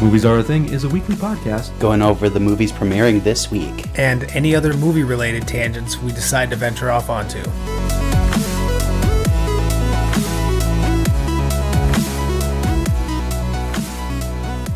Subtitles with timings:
[0.00, 1.76] Movies Are a Thing is a weekly podcast.
[1.80, 3.86] Going over the movies premiering this week.
[3.98, 7.42] and any other movie related tangents we decide to venture off onto.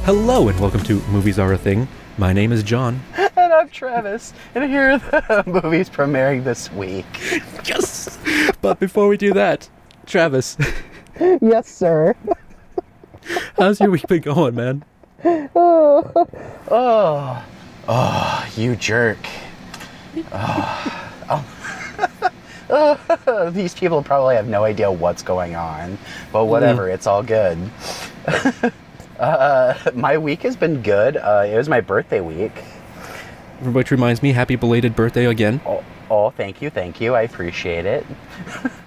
[0.04, 1.86] Hello and welcome to Movies Are a Thing.
[2.18, 3.00] My name is John.
[3.36, 7.06] And I'm Travis, and here are the movies premiering this week.
[7.64, 8.18] Yes!
[8.60, 9.68] But before we do that,
[10.06, 10.56] Travis,
[11.20, 12.14] Yes, sir.
[13.58, 14.84] how's your week been going, man?
[15.24, 16.28] Oh,
[16.70, 17.44] oh,
[17.88, 19.18] oh, you jerk.
[20.32, 21.12] Oh.
[21.28, 23.50] Oh.
[23.52, 25.98] These people probably have no idea what's going on,
[26.32, 27.58] but whatever, it's all good.
[29.18, 31.16] uh, my week has been good.
[31.16, 32.56] Uh, it was my birthday week.
[33.62, 35.60] Which reminds me, happy belated birthday again.
[35.66, 37.14] Oh, oh, thank you, thank you.
[37.14, 38.04] I appreciate it.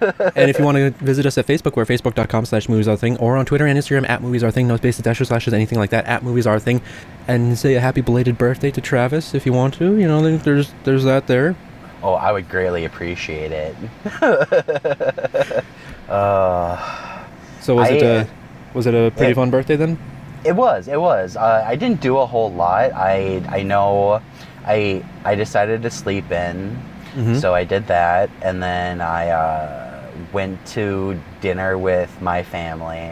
[0.36, 3.16] and if you want to visit us at Facebook, we're facebook.com slash movies are thing,
[3.18, 5.90] or on Twitter and Instagram at movies are thing, no spaces, dashes, slashes, anything like
[5.90, 6.80] that, at movies are thing.
[7.26, 9.96] And say a happy belated birthday to Travis if you want to.
[9.96, 11.56] You know, there's there's that there.
[12.02, 13.74] Oh, I would greatly appreciate it.
[16.08, 17.24] uh,
[17.60, 18.26] So was it I, a
[18.74, 19.98] was it a pretty it- fun birthday then?
[20.44, 21.34] it was, it was.
[21.36, 22.92] Uh, I didn't do a whole lot.
[22.92, 24.20] I I know,
[24.64, 26.78] I I decided to sleep in,
[27.16, 27.40] Mhm.
[27.40, 33.10] so I did that, and then I uh, went to dinner with my family,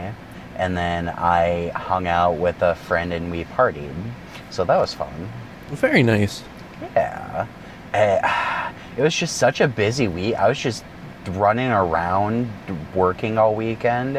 [0.57, 3.95] and then I hung out with a friend and we partied.
[4.51, 5.29] So that was fun.
[5.71, 6.45] Very nice.
[6.95, 7.47] Yeah.
[7.95, 8.21] Eh,
[8.99, 10.35] it was just such a busy week.
[10.37, 10.85] I was just
[11.31, 12.51] running around
[12.95, 14.17] working all weekend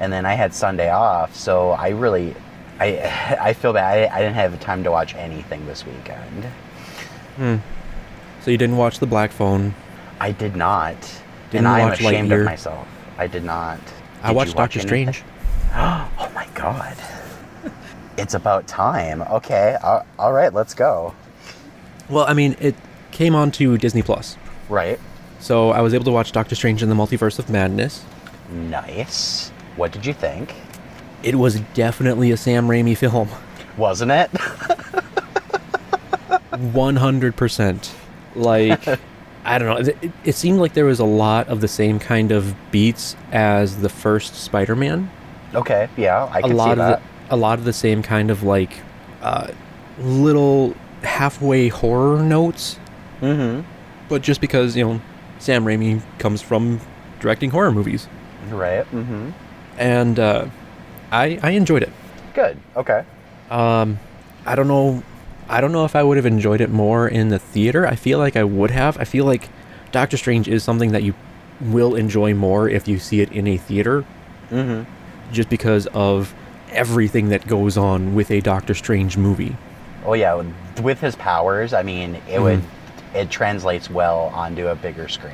[0.00, 2.34] and then I had Sunday off, so I really
[2.80, 4.10] I I feel bad.
[4.10, 6.44] I, I didn't have time to watch anything this weekend.
[7.36, 7.56] Hmm.
[8.46, 9.74] So you didn't watch the Black Phone.
[10.20, 10.94] I did not.
[11.50, 12.38] Didn't and I am watch ashamed Lightyear.
[12.42, 12.86] of myself.
[13.18, 13.80] I did not.
[14.22, 15.12] I Did watched watch Doctor anything?
[15.14, 15.24] Strange.
[15.74, 16.96] Oh my god.
[18.16, 19.22] it's about time.
[19.22, 19.76] Okay.
[19.82, 21.12] all- all right, let's go.
[22.08, 22.76] Well, I mean, it
[23.10, 24.36] came onto Disney Plus,
[24.68, 25.00] Right.
[25.40, 28.04] so I was able to watch Doctor Strange in the Multiverse of Madness.
[28.52, 29.48] Nice.
[29.74, 30.54] What did you think?
[31.24, 33.28] It was definitely a Sam Raimi film,
[33.76, 34.30] Wasn't it?
[36.72, 37.92] one hundred percent.
[38.36, 38.86] Like,
[39.44, 39.92] I don't know.
[40.02, 43.78] It, it seemed like there was a lot of the same kind of beats as
[43.78, 45.10] the first Spider-Man.
[45.54, 47.02] Okay, yeah, I a can lot see of that.
[47.28, 48.72] the, a lot of the same kind of like
[49.22, 49.48] uh,
[49.98, 52.78] little halfway horror notes,
[53.20, 53.66] mm-hmm.
[54.08, 55.00] but just because you know
[55.38, 56.80] Sam Raimi comes from
[57.20, 58.08] directing horror movies,
[58.50, 58.84] Right.
[58.92, 59.30] Mm-hmm.
[59.78, 60.46] and uh,
[61.12, 61.92] I I enjoyed it.
[62.34, 62.58] Good.
[62.76, 63.04] Okay.
[63.50, 63.98] Um,
[64.44, 65.02] I don't know.
[65.48, 67.86] I don't know if I would have enjoyed it more in the theater.
[67.86, 68.98] I feel like I would have.
[68.98, 69.48] I feel like
[69.92, 71.14] Doctor Strange is something that you
[71.60, 74.04] will enjoy more if you see it in a theater,
[74.50, 74.90] Mm-hmm.
[75.32, 76.34] just because of
[76.70, 79.56] everything that goes on with a Doctor Strange movie.
[80.04, 80.42] Oh yeah,
[80.82, 82.62] with- his powers, I mean, it would
[83.14, 85.32] it translates well onto a bigger screen.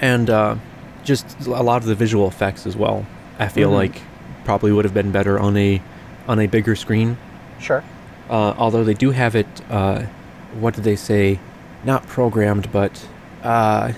[0.00, 0.56] and uh,
[1.04, 3.06] just a lot of the visual effects as well.
[3.38, 3.74] I feel Mhm.
[3.74, 4.02] like
[4.44, 5.80] probably would have been better on a
[6.28, 7.16] on a bigger screen.
[7.58, 7.82] Sure.
[8.28, 10.02] Uh, although they do have it, uh,
[10.58, 11.38] what did they say?
[11.84, 13.06] Not programmed, but
[13.42, 13.92] uh,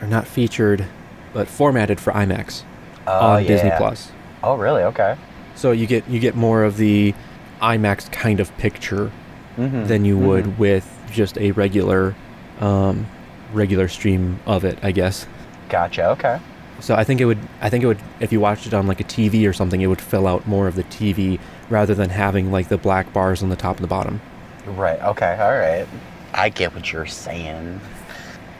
[0.00, 0.86] or not featured,
[1.32, 2.62] but formatted for IMAX
[3.06, 3.70] Oh on Disney.
[3.76, 4.12] Plus.
[4.42, 4.82] Oh really?
[4.84, 5.16] Okay.
[5.54, 7.14] So you get you get more of the
[7.60, 9.10] IMAX kind of picture
[9.56, 9.86] Mm-hmm.
[9.88, 12.14] than you would with just a regular
[12.60, 13.08] um,
[13.52, 15.26] regular stream of it, I guess.
[15.68, 16.10] Gotcha.
[16.10, 16.38] Okay.
[16.80, 19.00] So I think it would I think it would if you watched it on like
[19.00, 21.38] a TV or something, it would fill out more of the TV
[21.70, 24.20] rather than having like the black bars on the top and the bottom.
[24.66, 25.00] Right.
[25.02, 25.36] Okay.
[25.40, 25.86] All right.
[26.34, 27.80] I get what you're saying.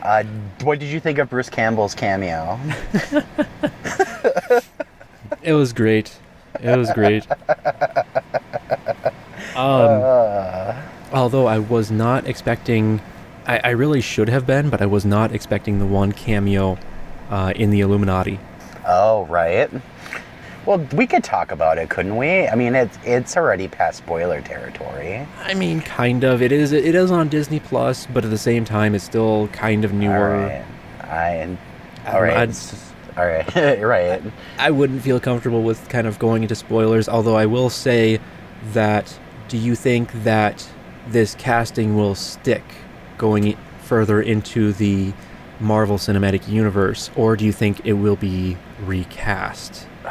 [0.03, 0.23] Uh,
[0.63, 2.59] what did you think of Bruce Campbell's cameo?
[5.41, 6.17] It was great.
[6.61, 7.25] It was great.
[9.55, 10.75] Um, Uh,
[11.11, 13.01] although I was not expecting,
[13.47, 16.77] I, I really should have been, but I was not expecting the one cameo
[17.29, 18.39] uh, in the Illuminati.
[18.87, 19.69] oh right.
[20.65, 22.47] Well, we could talk about it, couldn't we?
[22.47, 25.25] I mean, it's it's already past spoiler territory.
[25.43, 26.41] I mean, kind of.
[26.41, 26.73] It is.
[26.73, 30.37] It is on Disney Plus, but at the same time, it's still kind of newer.
[30.37, 30.65] right.
[31.01, 31.57] I.
[32.07, 32.73] All right.
[33.17, 33.81] All right.
[33.81, 34.21] right.
[34.59, 38.19] I wouldn't feel comfortable with kind of going into spoilers, although I will say
[38.73, 39.17] that
[39.47, 40.69] do you think that
[41.07, 42.63] this casting will stick
[43.17, 45.13] going further into the
[45.59, 49.87] Marvel Cinematic Universe, or do you think it will be recast?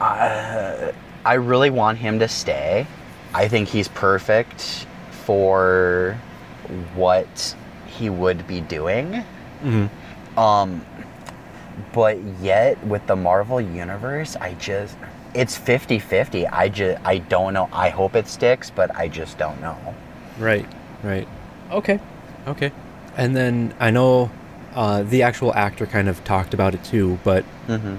[0.00, 0.92] Uh,
[1.24, 2.86] I really want him to stay.
[3.34, 6.16] I think he's perfect for
[6.94, 9.24] what he would be doing.
[9.62, 10.38] Mm-hmm.
[10.38, 10.86] Um,
[11.92, 14.96] but yet with the Marvel universe, I just
[15.34, 16.48] it's 50-50.
[16.52, 17.68] I just I don't know.
[17.72, 19.76] I hope it sticks, but I just don't know.
[20.38, 20.66] Right,
[21.02, 21.28] right.
[21.70, 21.98] Okay,
[22.46, 22.72] okay.
[23.18, 24.30] And then I know
[24.74, 27.96] uh, the actual actor kind of talked about it too, but Mm-hmm.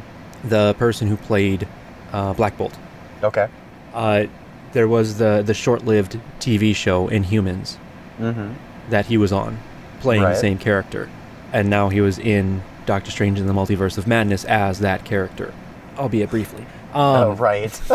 [0.49, 1.67] the person who played
[2.11, 2.75] uh, Black Bolt,
[3.21, 3.47] Okay.
[3.93, 4.23] uh,
[4.71, 7.77] there was the the short-lived TV show Inhumans
[8.19, 8.53] Mm-hmm.
[8.89, 9.59] that he was on,
[9.99, 10.33] playing Right.
[10.33, 11.07] the same character,
[11.53, 15.53] and now he was in Doctor Strange in the Multiverse of Madness as that character,
[15.97, 16.65] albeit briefly.
[16.93, 17.79] Um, oh right.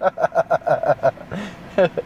[0.00, 1.10] yeah,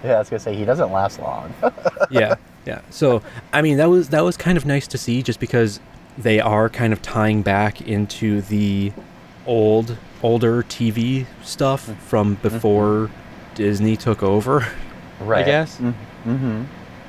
[0.04, 1.52] I was gonna say he doesn't last long.
[2.10, 2.80] yeah, yeah.
[2.90, 3.22] So
[3.52, 5.80] I mean, that was that was kind of nice to see, just because
[6.16, 8.92] they are kind of tying back into the
[9.46, 13.10] old, older TV stuff from before
[13.54, 14.66] Disney took over,
[15.20, 15.42] right.
[15.42, 15.78] I guess.
[15.78, 16.62] Mm-hmm.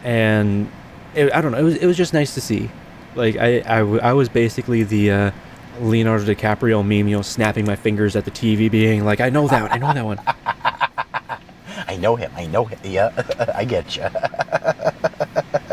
[0.03, 0.71] and
[1.15, 1.59] it, I don't know.
[1.59, 2.69] It was it was just nice to see.
[3.15, 5.31] Like I I, w- I was basically the uh,
[5.79, 9.47] Leonardo DiCaprio meme, you know, snapping my fingers at the TV, being like, I know
[9.47, 10.19] that, one, I know that one.
[11.87, 12.31] I know him.
[12.35, 12.79] I know him.
[12.83, 13.11] Yeah,
[13.55, 14.03] I get you.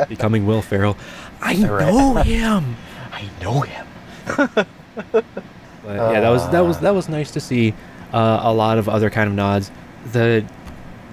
[0.08, 0.96] Becoming Will Ferrell,
[1.40, 2.76] I know him.
[3.12, 3.87] I know him.
[4.37, 4.64] But
[5.84, 7.75] yeah, that was that was that was nice to see.
[8.12, 9.70] Uh, a lot of other kind of nods.
[10.12, 10.44] The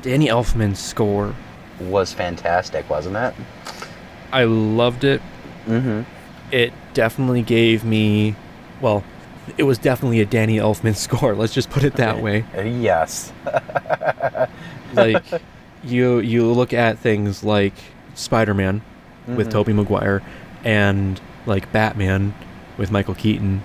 [0.01, 1.33] Danny Elfman score,
[1.79, 3.33] Was fantastic, wasn't it?
[4.33, 5.21] I loved it.
[5.65, 6.01] Mm-hmm.
[6.51, 8.35] It definitely gave me,
[8.81, 9.03] well,
[9.57, 11.35] it was definitely a Danny Elfman score.
[11.35, 12.43] Let's just put it that way.
[12.55, 13.31] Yes.
[14.93, 15.23] Like
[15.83, 17.75] you you look at things like
[18.19, 18.81] Spider-Man
[19.27, 19.51] with Mhm.
[19.51, 20.21] Tobey Maguire
[20.63, 22.33] and like Batman
[22.77, 23.61] with Michael Keaton.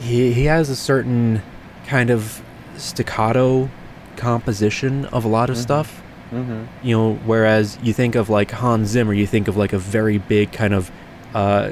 [0.00, 1.42] He he has a certain
[1.86, 2.40] kind of
[2.76, 3.68] staccato
[4.16, 5.60] composition of a lot of Mhm.
[5.62, 6.02] stuff.
[6.34, 6.64] Mm-hmm.
[6.82, 10.18] you know whereas you think of like hans zimmer you think of like a very
[10.18, 10.90] big kind of
[11.34, 11.70] uh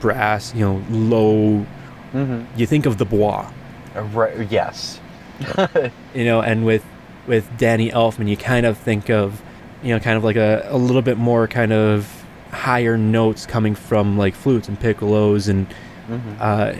[0.00, 1.66] brass you know low
[2.14, 2.40] Mm-hmm.
[2.56, 3.44] you think of the bois
[4.14, 4.46] Right.
[4.50, 4.98] Yes.
[6.14, 6.82] you know and with
[7.26, 9.42] with danny elfman you kind of think of
[9.82, 13.74] you know kind of like a, a little bit more kind of higher notes coming
[13.74, 15.66] from like flutes and piccolos and
[16.08, 16.32] Mm-hmm.
[16.40, 16.72] uh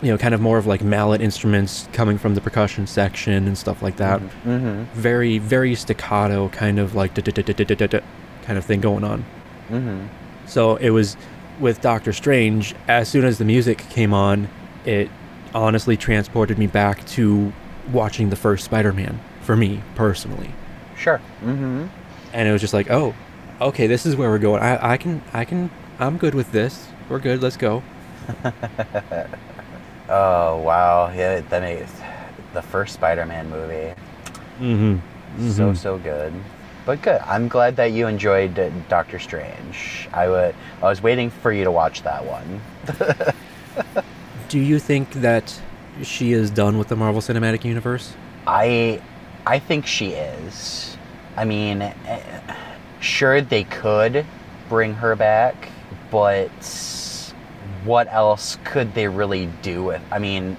[0.00, 3.56] you know kind of more of like mallet instruments coming from the percussion section and
[3.58, 4.84] stuff like that Mm-hmm.
[4.98, 9.24] very very staccato kind of like kind of thing going on
[9.70, 10.06] Mm-hmm.
[10.46, 11.16] So it was
[11.60, 14.48] with Doctor Strange, as soon as the music came on,
[14.84, 15.08] it
[15.54, 17.52] honestly transported me back to
[17.92, 20.50] watching the first Spider Man for me personally.
[20.96, 21.20] Sure.
[21.42, 21.86] Mm-hmm.
[22.32, 23.14] And it was just like, oh,
[23.60, 24.62] okay, this is where we're going.
[24.62, 26.88] I, I can, I can, I'm good with this.
[27.08, 27.42] We're good.
[27.42, 27.82] Let's go.
[30.08, 31.10] Oh wow.
[31.14, 31.40] Yeah.
[31.40, 31.92] That makes
[32.52, 33.94] the first Spider-Man movie
[34.60, 35.50] Mm-hmm.
[35.50, 36.32] so so good.
[36.84, 37.20] But good.
[37.24, 38.54] I'm glad that you enjoyed
[38.88, 40.08] Doctor Strange.
[40.12, 40.54] I would.
[40.82, 42.60] I was waiting for you to watch that one.
[44.48, 45.58] Do you think that
[46.02, 48.14] she is done with the Marvel Cinematic Universe?
[48.46, 49.00] I
[49.46, 50.91] I think she is.
[51.36, 51.94] I mean, eh,
[53.00, 54.24] sure they could
[54.68, 55.68] bring her back,
[56.10, 56.50] but
[57.84, 60.02] what else could they really do with?
[60.10, 60.56] I mean,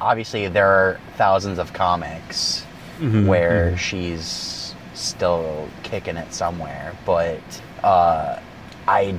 [0.00, 2.64] obviously there are thousands of comics
[3.00, 3.78] Mhm, where mhm.
[3.78, 7.40] she's still kicking it somewhere, but
[7.82, 8.38] uh,
[8.86, 9.14] I,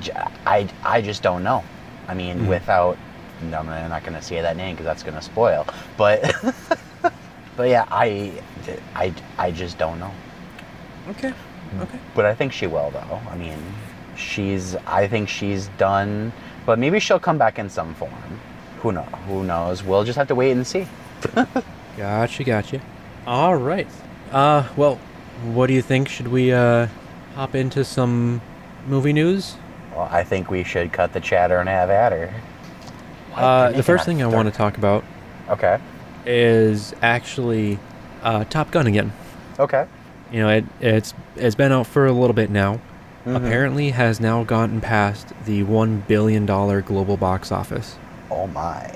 [0.46, 1.64] I, I just don't know.
[2.08, 2.48] I mean, Mhm.
[2.48, 2.98] without,
[3.42, 5.66] no, I'm not going to say that name because that's going to spoil.
[5.98, 6.32] But,
[7.56, 8.40] but yeah, I,
[8.96, 10.12] I, I just don't know.
[11.12, 11.34] Okay.
[11.80, 12.00] Okay.
[12.16, 13.22] But I think she will, though.
[13.30, 13.58] I mean,
[14.16, 16.34] she's, I think she's done,
[16.66, 18.12] but maybe she'll come back in some form.
[18.82, 19.04] Who know?
[19.28, 19.84] Who knows?
[19.84, 20.88] We'll just have to wait and see.
[21.98, 22.82] Gotcha, gotcha.
[23.28, 23.88] All right.
[24.32, 24.96] Uh, well,
[25.44, 26.08] what do you think?
[26.08, 26.88] Should we uh
[27.36, 28.42] hop into some
[28.88, 29.56] movie news?
[29.92, 32.34] Well, I think we should cut the chatter and have at her.
[33.36, 35.04] Uh, the first thing I want to talk about
[35.50, 35.80] Okay.
[36.26, 37.78] is actually
[38.24, 39.12] uh, Top Gun again.
[39.60, 39.86] Okay.
[40.32, 42.80] You know, it it's it's been out for a little bit now.
[43.26, 43.36] Mhm.
[43.36, 47.98] Apparently, has now gotten past the one billion dollar global box office.
[48.30, 48.92] Oh my.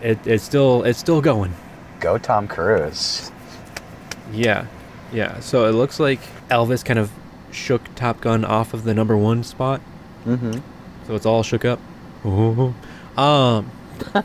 [0.00, 1.52] It, it's still it's still going.
[2.00, 3.30] Go Tom Cruise.
[4.32, 4.66] Yeah,
[5.12, 5.40] yeah.
[5.40, 6.20] So it looks like
[6.50, 7.10] Elvis kind of
[7.50, 9.80] shook Top Gun off of the number one spot.
[10.24, 10.60] Mm-hmm.
[11.06, 11.80] So it's all shook up.
[12.24, 12.74] Ooh.
[13.18, 13.68] Um.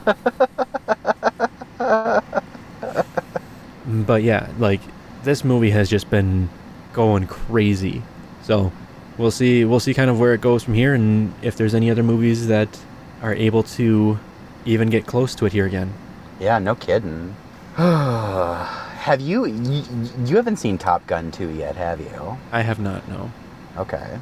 [3.88, 4.81] but yeah, like
[5.23, 6.49] this movie has just been
[6.91, 8.01] going crazy.
[8.43, 8.71] So
[9.17, 9.65] we'll see.
[9.65, 12.47] We'll see kind of where it goes from here, and if there's any other movies
[12.47, 12.79] that
[13.21, 14.19] are able to
[14.65, 15.93] even get close to it here again.
[16.39, 17.35] Yeah, no kidding.
[17.75, 19.83] have you, you?
[20.25, 22.37] You haven't seen Top Gun 2 yet, have you?
[22.51, 23.07] I have not.
[23.07, 23.31] No.
[23.77, 24.19] Okay.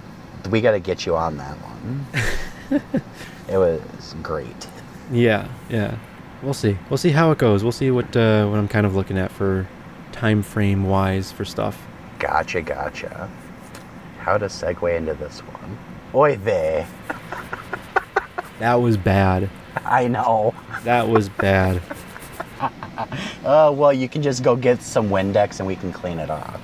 [0.50, 2.82] We got to get you on that one.
[3.50, 4.68] it was great.
[5.12, 5.48] Yeah.
[5.70, 5.98] Yeah.
[6.42, 6.78] We'll see.
[6.90, 7.64] We'll see how it goes.
[7.64, 9.68] We'll see what uh, what I'm kind of looking at for
[10.22, 11.84] time frame wise for stuff.
[12.20, 13.28] Gotcha, gotcha.
[14.20, 15.80] How to segue into this one?
[16.14, 16.86] Oy vey.
[18.60, 19.50] That was bad.
[19.84, 20.54] I know.
[20.84, 21.82] That was bad.
[23.44, 26.62] Uh, well, you can just go get some Windex and we can clean it off.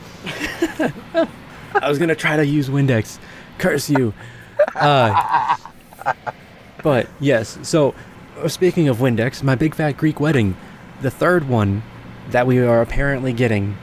[1.74, 3.18] I was gonna try to use Windex.
[3.58, 4.14] Curse you.
[4.76, 5.56] Uh,
[6.84, 7.96] but yes, so
[8.40, 10.56] uh, speaking of Windex, my big fat Greek wedding,
[11.02, 11.82] the third one
[12.32, 13.78] that we are apparently getting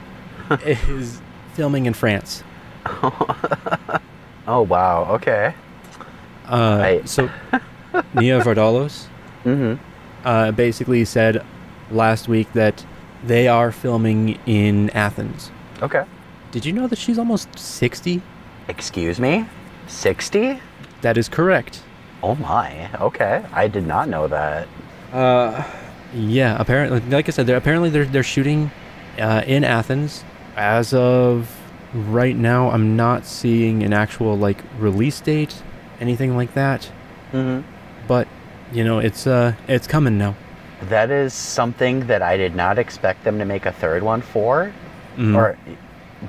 [0.65, 1.21] is
[1.53, 2.43] filming in France.
[4.47, 5.05] Oh, wow.
[5.15, 5.55] Okay.
[6.47, 7.09] Uh, Right.
[7.09, 7.29] So
[8.13, 9.07] Nia Vardalos
[9.43, 9.79] Mm
[10.23, 11.43] uh, basically said
[11.91, 12.83] last week that
[13.23, 15.51] they are filming in Athens.
[15.83, 16.03] Okay.
[16.51, 18.21] Did you know that she's almost 60?
[18.67, 19.45] Excuse me?
[19.87, 20.59] 60?
[21.01, 21.83] That is correct.
[22.23, 22.89] Oh my.
[22.99, 23.45] Okay.
[23.53, 24.67] I did not know that.
[25.13, 25.63] Uh,
[26.13, 26.55] yeah.
[26.59, 28.71] Apparently, like I said, they're apparently they're they're shooting
[29.19, 30.23] uh, in Athens.
[30.55, 31.49] As of
[31.93, 35.55] right now, I'm not seeing an actual like release date,
[35.99, 36.85] anything like that.
[37.31, 37.61] hmm
[38.07, 38.27] But
[38.71, 40.35] you know, it's uh, it's coming now.
[40.83, 44.71] That is something that I did not expect them to make a third one for.
[45.17, 45.35] Mhm.
[45.35, 45.57] Or,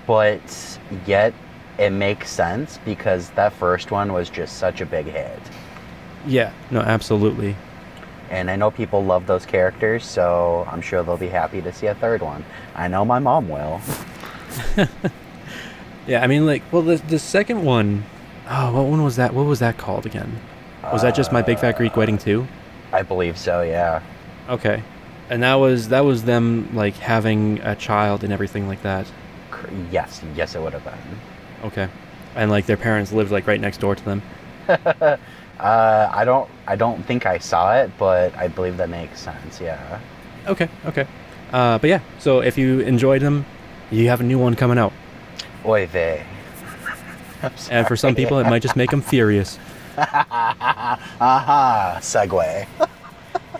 [0.06, 0.40] but
[1.06, 1.34] yet
[1.78, 5.38] it makes sense because that first one was just such a big hit.
[6.26, 7.54] yeah, no, absolutely.
[8.30, 11.86] And I know people love those characters, so I'm sure they'll be happy to see
[11.86, 12.44] a third one.
[12.74, 13.80] I know my mom will.
[16.06, 18.04] Yeah, I mean, like, well, the the second one,
[18.48, 19.34] oh, what one was that?
[19.34, 20.40] What was that called again?
[20.92, 22.46] Was that just my big fat Greek wedding too?
[22.92, 24.02] I believe so, yeah.
[24.48, 24.84] Okay,
[25.28, 29.06] and that was that was them like having a child and everything like that.
[29.90, 30.94] Yes, yes, it would have been.
[31.64, 31.88] Okay,
[32.36, 34.22] and like their parents lived like right next door to them.
[35.58, 39.60] Uh, I don't, I don't think I saw it, but I believe that makes sense.
[39.60, 40.00] Yeah.
[40.46, 41.06] Okay, okay.
[41.52, 43.46] Uh, but yeah, so if you enjoyed them,
[43.90, 44.92] you have a new one coming out,
[45.64, 46.24] Oy vey.
[47.70, 49.58] And for some people, it might just make them furious.
[49.98, 52.66] Aha, segue.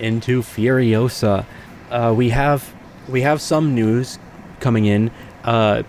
[0.00, 1.44] into Furiosa.
[1.90, 2.74] Uh, we have
[3.08, 4.18] we have some news
[4.60, 5.10] coming in
[5.44, 5.82] uh,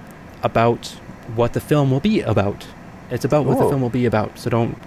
[0.44, 0.88] about
[1.36, 2.68] what the film will be about.
[3.10, 4.78] It's about what the film will be about, so don't.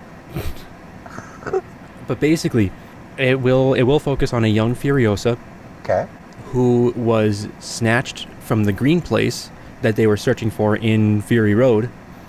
[2.10, 2.72] But basically,
[3.16, 5.38] it will it will focus on a young Furiosa
[5.84, 6.08] Okay.
[6.46, 9.48] who was snatched from the green place
[9.82, 11.84] that they were searching for in Fury Road.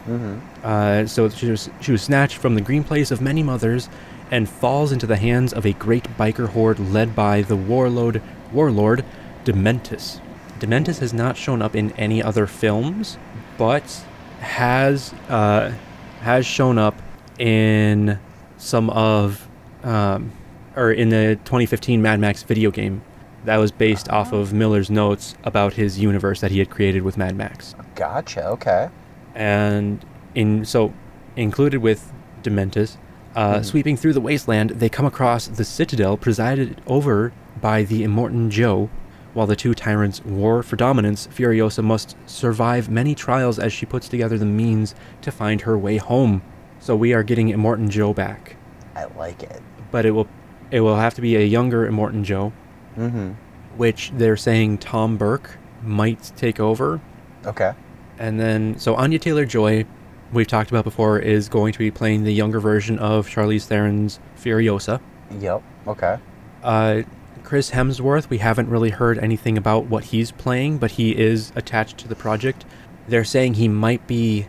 [0.07, 0.38] Mm-hmm.
[0.63, 3.89] Uh, so she was she was snatched from the green place of many mothers,
[4.29, 8.21] and falls into the hands of a great biker horde led by the warlord
[8.53, 9.03] warlord
[9.45, 10.21] Dementus.
[10.59, 13.17] Dementus has not shown up in any other films,
[13.57, 14.05] but
[14.41, 15.73] has uh,
[16.21, 17.01] has shown up
[17.39, 18.19] in
[18.59, 19.47] some of
[19.83, 20.31] um,
[20.75, 23.01] or in the 2015 Mad Max video game
[23.45, 27.17] that was based off of Miller's notes about his universe that he had created with
[27.17, 28.45] Mad Max Gotcha.
[28.50, 28.89] Okay.
[29.35, 30.93] and in so
[31.35, 32.11] included with
[32.43, 32.97] Dementus,
[33.35, 33.65] uh, Mhm.
[33.65, 38.89] sweeping through the wasteland, they come across the citadel presided over by the Immortan Joe.
[39.33, 44.09] While the two tyrants war for dominance, Furiosa must survive many trials as she puts
[44.09, 46.41] together the means to find her way home.
[46.79, 48.55] So we are getting Immortan Joe back,
[48.95, 49.61] I like it.
[49.91, 50.27] But it will
[50.71, 52.53] it will have to be a younger Immortan Joe,
[52.98, 53.31] Mm-hmm.
[53.77, 57.01] which they're saying Tom Burke might take over.
[57.45, 57.74] Okay.
[58.19, 59.86] And then, so Anya Taylor Joy,
[60.31, 64.19] we've talked about before, is going to be playing the younger version of Charlize Theron's
[64.38, 65.01] Furiosa.
[65.39, 65.63] Yep.
[65.88, 66.19] Okay.
[66.63, 67.01] Uh,
[67.43, 71.98] Chris Hemsworth, we haven't really heard anything about what he's playing, but he is attached
[72.00, 72.63] to the project.
[73.07, 74.48] They're saying he might be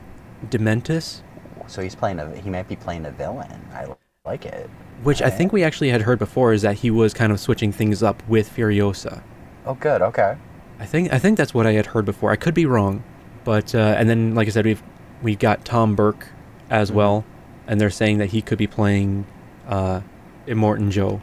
[0.50, 1.22] Dementus,
[1.68, 2.36] So he's playing a.
[2.36, 3.60] He might be playing a villain.
[3.72, 3.86] I
[4.26, 4.68] like it.
[5.02, 7.72] Which I think we actually had heard before, is that he was kind of switching
[7.72, 9.22] things up with Furiosa.
[9.66, 10.02] Oh, good.
[10.02, 10.36] Okay.
[10.80, 12.30] I think I think that's what I had heard before.
[12.32, 13.04] I could be wrong,
[13.44, 14.82] but uh, and then like I said, we've
[15.22, 16.28] we've got Tom Burke
[16.70, 16.94] as Mhm.
[16.94, 17.24] well,
[17.68, 19.24] and they're saying that he could be playing
[19.68, 20.00] uh,
[20.48, 21.20] Immortan Joe.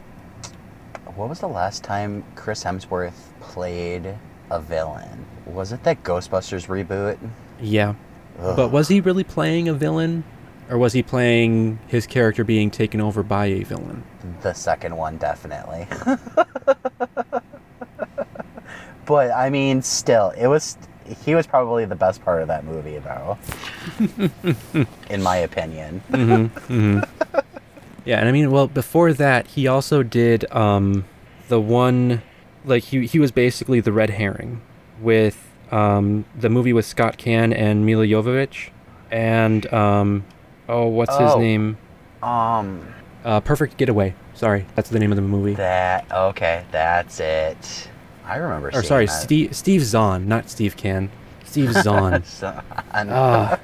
[1.14, 4.14] What was the last time Chris Hemsworth played
[4.50, 5.26] a villain?
[5.44, 7.18] Was it that Ghostbusters reboot?
[7.60, 7.94] Yeah,
[8.40, 8.56] Ugh.
[8.56, 10.24] but was he really playing a villain,
[10.70, 14.04] or was he playing his character being taken over by a villain?
[14.42, 15.88] the second one definitely?
[19.04, 20.78] but I mean, still, it was.
[21.24, 23.36] He was probably the best part of that movie, though.
[25.10, 26.00] in my opinion.
[26.08, 27.00] mm-hmm, hmm
[28.04, 31.04] Yeah, and I mean, well, before that, he also did um,
[31.48, 32.22] the one,
[32.64, 34.62] like he he was basically the red herring
[35.00, 38.70] with um, the movie with Scott Can and Milla Jovovich,
[39.10, 40.24] and um,
[40.70, 41.38] oh, what's his Oh.
[41.40, 41.76] name?
[42.22, 42.86] Um,
[43.24, 44.14] Uh, Perfect Getaway.
[44.34, 45.54] Sorry, that's the name of the movie.
[45.54, 47.88] that okay, that's it.
[48.26, 48.70] I remember.
[48.72, 49.12] or sorry, that.
[49.12, 51.10] Steve Steve Zahn, not Steve Can.
[51.44, 52.22] Steve Zahn.
[52.92, 53.58] And- Ah.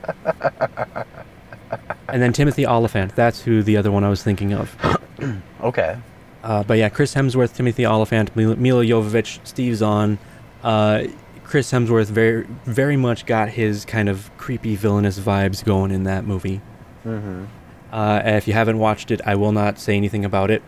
[2.09, 3.15] and then Timothy Olyphant.
[3.17, 4.77] That's who the other one I was thinking of.
[5.63, 5.97] okay.
[6.45, 10.19] Uh, but yeah, Chris Hemsworth, Timothy Olyphant, Mil- Milla Jovovich, Steve Zahn.
[10.63, 11.05] Uh,
[11.45, 16.25] Chris Hemsworth very, very much got his kind of creepy villainous vibes going in that
[16.25, 16.61] movie.
[17.07, 17.45] Mm-hmm.
[17.93, 20.63] Uh, if you haven't watched it, I will not say anything about it.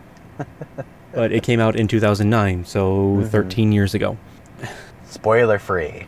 [1.12, 3.28] but it came out in 2009, so Mhm.
[3.28, 4.16] 13 years ago.
[5.04, 6.06] Spoiler free.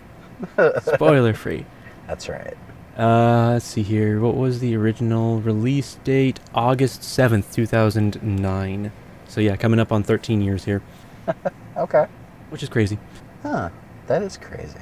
[0.82, 1.66] Spoiler free.
[2.06, 2.56] That's right.
[2.98, 4.20] Uh, let's see here.
[4.20, 6.38] What was the original release date?
[6.54, 8.92] August 7th, 2009.
[9.26, 10.82] So yeah, coming up on 13 years here,
[11.76, 12.06] Okay.
[12.50, 12.98] which is crazy.
[13.42, 13.70] Huh.
[14.06, 14.78] That is crazy.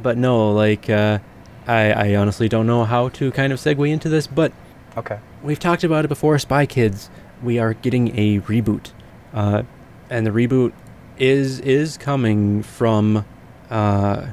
[0.00, 1.18] But no, like, uh,
[1.66, 4.52] I, I honestly don't know how to kind of segue into this, but
[4.96, 5.18] Okay.
[5.42, 6.38] we've talked about it before.
[6.38, 7.08] Spy Kids,
[7.42, 8.92] we are getting a reboot,
[9.32, 9.62] uh,
[10.10, 10.72] and the reboot
[11.18, 13.24] is is coming from.
[13.70, 14.26] Uh,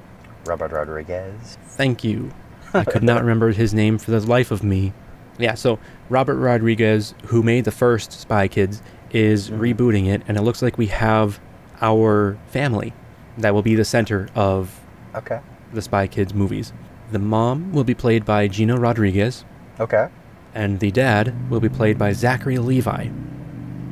[0.45, 1.57] Robert Rodriguez.
[1.67, 2.31] thank you.
[2.73, 4.93] I could not remember his name for the life of me.
[5.37, 8.81] Yeah, so Robert Rodriguez, who made the first Spy Kids,
[9.11, 9.59] is Mhm.
[9.75, 11.39] rebooting it, and it looks like we have
[11.81, 12.93] our family
[13.37, 14.81] that will be the center of
[15.15, 15.39] Okay.
[15.73, 16.73] the Spy Kids movies.
[17.11, 19.43] The mom will be played by Gina Rodriguez,
[19.79, 20.07] Okay.
[20.53, 23.07] and the dad will be played by Zachary Levi.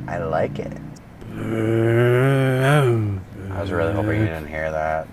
[0.06, 0.72] I like it.
[1.36, 5.06] I was really hoping you didn't hear that.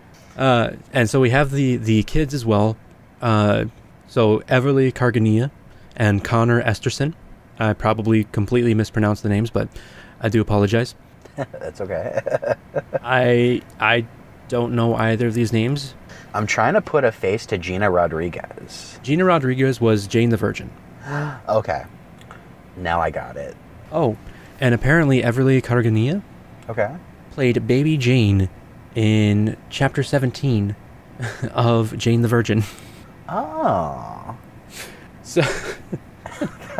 [0.36, 2.76] Uh, and so we have the the kids as well.
[3.22, 3.64] Uh,
[4.06, 5.50] so Everly Cargania
[5.96, 7.14] and Connor Esterson.
[7.58, 9.70] I probably completely mispronounced the names, but
[10.20, 10.94] I do apologize.
[11.36, 12.20] That's okay.
[13.02, 14.04] I I
[14.48, 15.94] don't know either of these names.
[16.34, 18.98] I'm trying to put a face to Gina Rodriguez.
[19.02, 20.70] Gina Rodriguez was Jane the Virgin.
[21.48, 21.84] Okay.
[22.76, 23.56] Now I got it.
[23.92, 24.16] Oh,
[24.60, 26.20] and apparently Everly Cargania
[26.68, 26.94] Okay.
[27.30, 28.48] played Baby Jane
[28.94, 30.74] in Chapter 17
[31.52, 32.64] of Jane the Virgin.
[33.28, 34.36] Oh.
[35.22, 35.42] So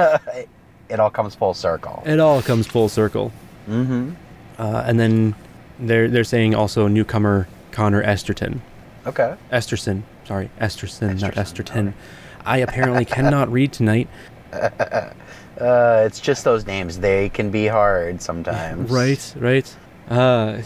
[0.88, 2.02] it all comes full circle.
[2.04, 3.32] it all comes full circle.
[3.68, 4.10] Mm-hmm.
[4.58, 5.34] Uh, and then
[5.78, 8.62] they're they're saying also newcomer Connor Esterton.
[9.06, 9.34] Okay.
[9.52, 11.94] Esterson, sorry, Esterson, not Esterson, Esterton.
[12.46, 14.08] I apparently cannot read tonight.
[15.58, 16.98] Uh, it's just those names.
[16.98, 18.90] They can be hard sometimes.
[19.00, 19.76] Right, right.
[20.10, 20.60] Uh,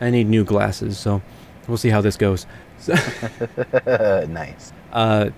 [0.00, 1.20] I need new glasses, so
[1.66, 2.46] we'll see how this goes.
[3.86, 4.72] Nice.
[4.92, 5.30] uh,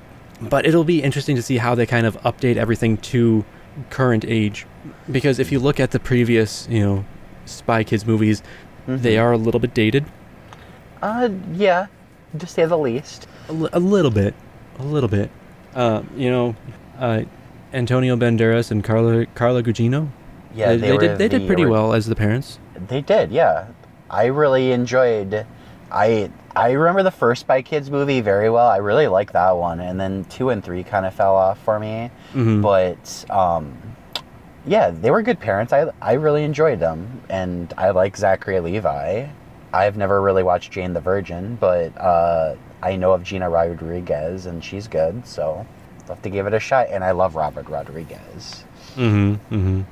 [0.43, 3.47] but it'll be interesting to see how they kind of update everything to
[3.89, 4.67] current age,
[5.11, 7.05] because if you look at the previous, you know,
[7.47, 8.43] Spy Kids movies,
[8.87, 9.23] they Mhm.
[9.23, 10.05] are a little bit dated,
[11.03, 11.87] Uh, yeah,
[12.39, 13.27] to say the least.
[13.49, 14.35] a, little bit,
[14.79, 15.31] a little bit.
[15.75, 16.57] Uh, you know,
[16.99, 17.23] uh,
[17.73, 20.09] Antonio Banderas and Carla Carla Gugino.
[20.55, 21.19] Yeah, they, they, they did.
[21.19, 22.59] They did pretty well as the parents.
[22.89, 23.67] They did, yeah.
[24.11, 25.47] I really enjoyed.
[25.91, 28.67] I I remember the first Spy Kids movie very well.
[28.69, 31.79] I really liked that one, and then two and three kind of fell off for
[31.79, 32.11] me.
[32.33, 32.63] Mhm.
[32.63, 33.77] But um,
[34.67, 35.73] yeah, they were good parents.
[35.73, 39.27] I I really enjoyed them, and I like Zachary Levi.
[39.73, 44.65] I've never really watched Jane the Virgin, but uh, I know of Gina Rodriguez, and
[44.65, 45.27] she's good.
[45.27, 45.67] So
[46.03, 46.89] I'll have to give it a shot.
[46.91, 48.65] And I love Robert Rodriguez.
[48.95, 49.55] Mm-hmm.
[49.55, 49.83] Mm-hmm.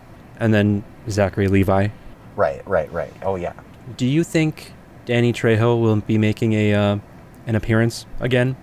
[0.41, 1.89] And then Zachary Levi.
[2.37, 3.13] Right, right, right.
[3.23, 3.55] Oh yeah.
[3.97, 4.73] Do you think
[5.05, 6.99] Danny Trejo will be making a uh,
[7.47, 8.57] an appearance again?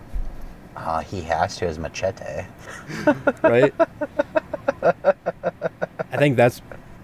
[0.75, 2.45] Uh, he has to as Machete.
[3.43, 3.73] Right.
[4.81, 6.59] I think that's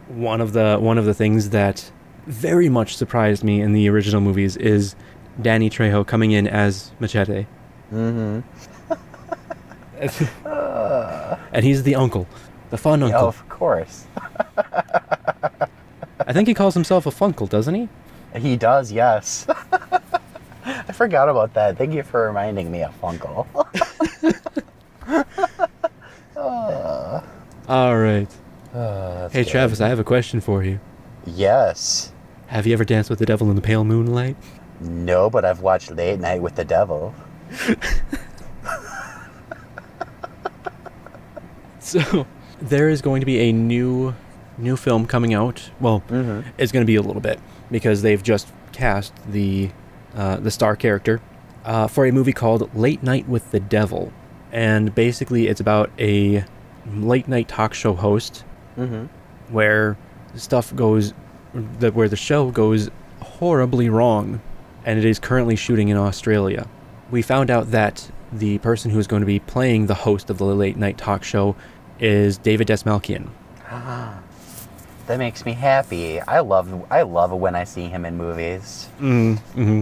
[0.07, 1.91] one of the one of the things that
[2.29, 4.95] very much surprised me in the original movies is
[5.41, 7.45] Danny Trejo coming in as Machete,
[7.93, 8.39] Mm-hmm.
[11.53, 12.27] and he's the uncle,
[12.69, 13.27] the fun uncle.
[13.27, 14.05] of course.
[14.55, 17.89] I think he calls himself a funkle, doesn't he?
[18.37, 19.47] He does, yes.
[20.65, 21.77] I forgot about that.
[21.77, 23.47] Thank you for reminding me of Funkle.
[26.35, 27.21] Uh,
[27.67, 28.27] All right.
[28.73, 29.49] uh, Hey good.
[29.51, 30.79] Travis, I have a question for you.
[31.25, 32.11] Yes.
[32.49, 34.35] Have you ever danced with the devil in the pale moonlight?
[34.81, 37.13] No, but I've watched Late Night with the Devil.
[41.79, 42.27] So
[42.61, 44.13] there is going to be a new
[44.57, 45.71] new film coming out.
[45.79, 46.43] Well, Mhm.
[46.57, 47.39] it's going to be a little bit
[47.71, 49.71] because they've just cast the
[50.15, 51.21] uh, the star character
[51.65, 54.11] uh, for a movie called Late Night with the Devil,
[54.51, 56.43] and basically it's about a
[56.93, 58.43] late night talk show host
[58.77, 59.05] Mm-hmm.
[59.53, 59.97] where
[60.35, 61.13] stuff goes
[61.53, 62.89] that where the show goes
[63.21, 64.41] horribly wrong
[64.85, 66.67] and it is currently shooting in Australia.
[67.11, 70.37] We found out that the person who is going to be playing the host of
[70.37, 71.55] the late night talk show
[71.99, 73.29] is David Dastmalchian.
[73.69, 74.19] Ah,
[75.07, 76.19] that makes me happy.
[76.21, 78.87] I love I love when I see him in movies.
[78.99, 79.81] Mm-hmm.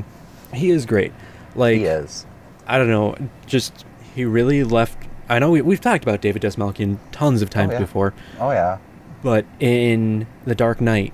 [0.54, 1.12] He is great.
[1.56, 2.26] Like he is.
[2.66, 4.98] I don't know, just he really left.
[5.30, 7.80] I know we, we've talked about David Dastmalchian tons of times yeah.
[7.80, 8.78] before, Oh yeah.
[9.22, 11.14] but in The Dark Knight,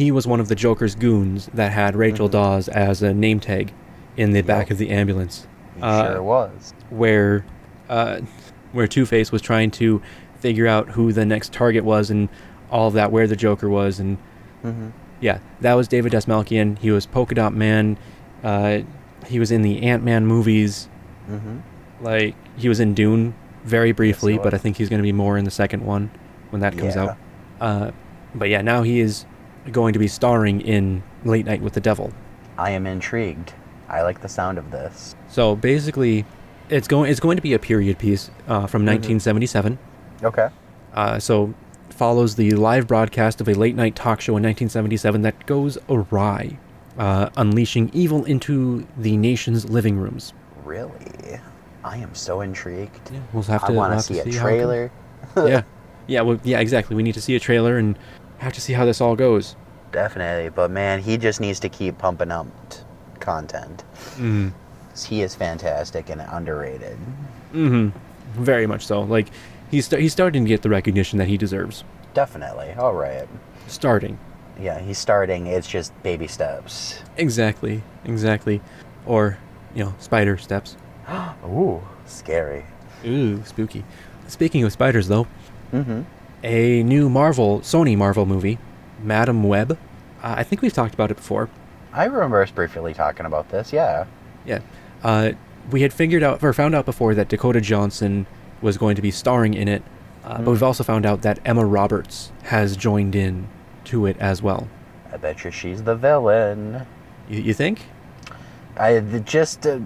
[0.00, 2.32] he was one of the Joker's goons that had Rachel Mhm.
[2.32, 3.70] Dawes as a name tag
[4.16, 6.72] in the back of the ambulance, He Uh, sure was.
[6.88, 7.44] where
[7.90, 8.20] uh,
[8.72, 10.00] where Two Face was trying to
[10.38, 12.28] figure out who the next target was and
[12.70, 14.16] all of that, where the Joker was, and
[14.64, 14.86] Mm-hmm.
[15.20, 16.78] yeah, that was David Dastmalchian.
[16.78, 17.98] He was Polka Dot Man.
[18.44, 18.78] Uh,
[19.26, 20.88] he was in the Ant Man movies.
[21.30, 21.56] Mm-hmm.
[22.04, 23.34] Like he was in Dune
[23.64, 26.10] very briefly, but I think he's going to be more in the second one
[26.50, 27.02] when that comes Yeah.
[27.02, 27.16] out.
[27.60, 27.90] Uh,
[28.34, 29.26] but yeah, now he is
[29.72, 32.12] going to be starring in Late Night with the Devil.
[32.58, 33.52] I am intrigued.
[33.88, 35.14] I like the sound of this.
[35.28, 36.24] So basically,
[36.68, 39.16] it's going it's going to be a period piece uh, from Mm-hmm.
[39.18, 39.78] 1977.
[40.22, 40.48] Okay.
[40.94, 41.54] Uh, so
[41.90, 46.58] follows the live broadcast of a late night talk show in 1977 that goes awry,
[46.98, 50.32] uh, unleashing evil into the nation's living rooms.
[50.64, 51.40] Really?
[51.82, 53.10] I am so intrigued.
[53.32, 53.68] We'll have to.
[53.68, 54.40] I want we'll to see a how it goes.
[54.40, 54.92] trailer.
[55.36, 55.62] yeah,
[56.06, 56.94] yeah, well, yeah, exactly.
[56.94, 57.98] We need to see a trailer and
[58.40, 59.56] have to see how this all goes.
[59.92, 62.80] Definitely, but man, he just needs to keep pumping up t-
[63.20, 63.84] content.
[64.16, 64.52] Mm.
[65.06, 66.96] He is fantastic and underrated.
[67.52, 67.88] Mm-hmm.
[68.42, 69.00] Very much so.
[69.02, 69.28] Like
[69.70, 71.84] he's sta- he's starting to get the recognition that he deserves.
[72.14, 72.72] Definitely.
[72.72, 73.28] All right.
[73.66, 74.18] Starting.
[74.60, 75.46] Yeah, he's starting.
[75.46, 77.00] It's just baby steps.
[77.16, 77.82] Exactly.
[78.04, 78.60] Exactly.
[79.06, 79.38] Or,
[79.74, 80.76] you know, spider steps.
[81.46, 82.64] Ooh, scary.
[83.06, 83.84] Ooh, spooky.
[84.28, 85.26] Speaking of spiders, though,
[85.72, 86.02] Mm-hmm.
[86.42, 88.58] A new Marvel, Sony Marvel movie,
[89.02, 89.72] Madame Web.
[90.22, 91.48] Uh, I think we've talked about it before.
[91.92, 93.72] I remember us briefly talking about this.
[93.72, 94.06] Yeah.
[94.46, 94.60] Yeah.
[95.02, 95.32] Uh,
[95.70, 98.26] we had figured out or found out before that Dakota Johnson
[98.62, 99.82] was going to be starring in it,
[100.24, 100.50] uh, but Hmm.
[100.50, 103.48] we've also found out that Emma Roberts has joined in
[103.84, 104.68] to it as well.
[105.12, 106.86] I bet you she's the villain.
[107.28, 107.86] You, you think?
[108.76, 109.80] I the- just uh,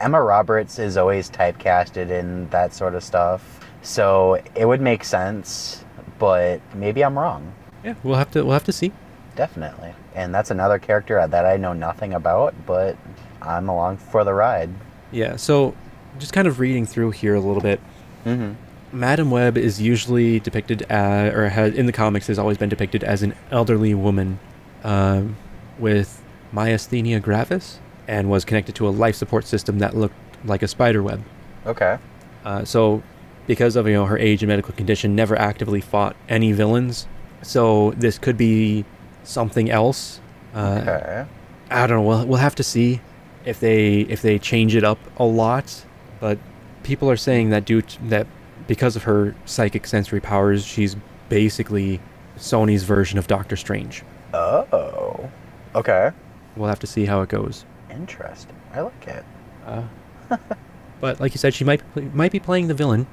[0.00, 5.84] Emma Roberts is always typecasted in that sort of stuff, so it would make sense.
[6.18, 7.52] But maybe I'm wrong.
[7.84, 8.92] Yeah, we'll have to we'll have to see.
[9.36, 9.94] Definitely.
[10.16, 12.96] And that's another character that I know nothing about, but
[13.40, 14.70] I'm along for the ride.
[15.12, 15.36] Yeah.
[15.36, 15.76] So,
[16.18, 17.80] just kind of reading through here a little bit.
[18.24, 18.54] Mm-hmm.
[18.90, 23.04] Madame Web is usually depicted as, or has, in the comics has always been depicted
[23.04, 24.40] as an elderly woman
[24.82, 25.36] um,
[25.78, 27.78] with myasthenia gravis
[28.08, 31.22] and was connected to a life support system that looked like a spider web.
[31.66, 31.98] Okay.
[32.44, 33.02] Uh, so,
[33.48, 37.08] because of you know her age and medical condition, never actively fought any villains.
[37.42, 38.84] So this could be
[39.24, 40.20] something else.
[40.54, 41.26] Uh, okay.
[41.70, 42.02] I don't know.
[42.08, 43.00] We'll, we'll have to see
[43.44, 45.84] if they if they change it up a lot.
[46.20, 46.38] But
[46.82, 48.26] people are saying that due to, that
[48.66, 50.94] because of her psychic sensory powers, she's
[51.28, 52.00] basically
[52.36, 54.04] Sony's version of Doctor Strange.
[54.34, 55.30] Oh.
[55.74, 56.10] Okay.
[56.54, 57.64] We'll have to see how it goes.
[57.90, 58.56] Interesting.
[58.74, 59.24] I like it.
[59.64, 59.84] Uh,
[61.00, 61.82] but like you said, she might
[62.14, 63.06] might be playing the villain,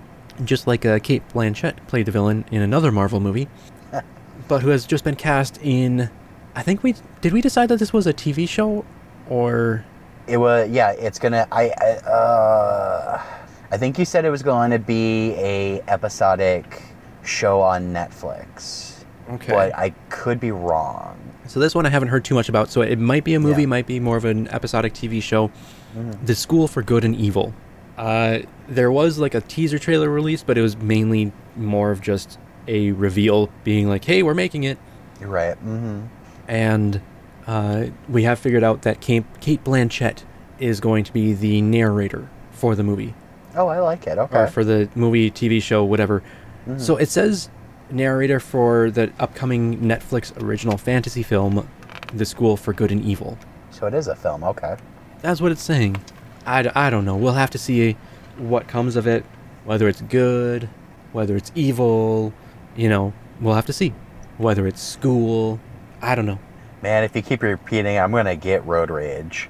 [0.43, 3.47] just like uh, Cate Blanchett played the villain in another Marvel movie,
[4.47, 6.09] but who has just been cast in.
[6.55, 8.85] I think we did we decide that this was a TV show,
[9.29, 9.85] or
[10.27, 10.91] It was yeah.
[10.91, 11.47] It's gonna.
[11.51, 11.69] I.
[11.77, 13.23] I uh.
[13.71, 16.83] I think you said it was going to be a episodic
[17.23, 19.51] show on Netflix, okay.
[19.51, 21.19] but I could be wrong.
[21.47, 22.69] So this one I haven't heard too much about.
[22.69, 23.67] So it might be a movie, Yeah.
[23.67, 25.51] might be more of an episodic TV show.
[25.97, 26.25] Mhm.
[26.25, 27.53] The School for Good and Evil.
[27.97, 32.37] Uh, there was like a teaser trailer released, but it was mainly more of just
[32.67, 34.77] a reveal, being like, "Hey, we're making it,"
[35.19, 35.55] You're right.
[35.57, 36.01] Mm-hmm.
[36.47, 37.01] and
[37.47, 40.23] uh, we have figured out that Kate, Cate Blanchett
[40.59, 43.13] is going to be the narrator for the movie
[43.55, 44.17] Oh, I like it.
[44.17, 44.37] Okay.
[44.39, 46.23] or for the movie, TV show, whatever.
[46.67, 46.79] Mhm.
[46.81, 47.49] So it says
[47.91, 51.67] narrator for the upcoming Netflix original fantasy film,
[52.13, 53.37] The School for Good and Evil.
[53.69, 54.43] So it is a film.
[54.43, 54.75] Okay.
[55.21, 55.97] That's what it's saying.
[56.45, 57.15] I, d- I don't know.
[57.15, 57.95] We'll have to see
[58.37, 59.25] what comes of it,
[59.63, 60.69] whether it's good,
[61.11, 62.33] whether it's evil.
[62.75, 63.93] You know, we'll have to see.
[64.37, 65.59] Whether it's school,
[66.01, 66.39] I don't know.
[66.81, 69.49] Man, if you keep repeating, I'm gonna get road rage.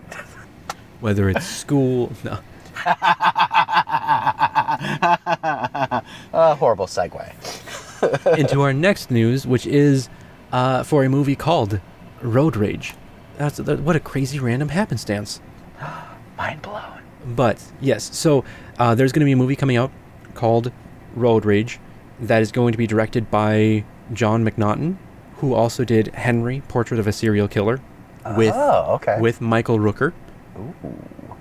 [1.01, 2.39] Whether it's school, no.
[6.33, 8.37] uh, horrible segue.
[8.37, 10.09] Into our next news, which is
[10.51, 11.79] uh, for a movie called
[12.21, 12.93] Road Rage.
[13.37, 15.41] That's that, what a crazy random happenstance.
[16.37, 16.94] Mind blown.
[17.25, 18.45] But yes, so
[18.77, 19.91] uh, there's going to be a movie coming out
[20.35, 20.71] called
[21.15, 21.79] Road Rage
[22.19, 23.83] that is going to be directed by
[24.13, 24.97] John McNaughton,
[25.37, 27.81] who also did Henry, Portrait of a Serial Killer,
[28.37, 29.19] with oh, okay.
[29.19, 30.13] with Michael Rooker,
[30.57, 30.73] Ooh.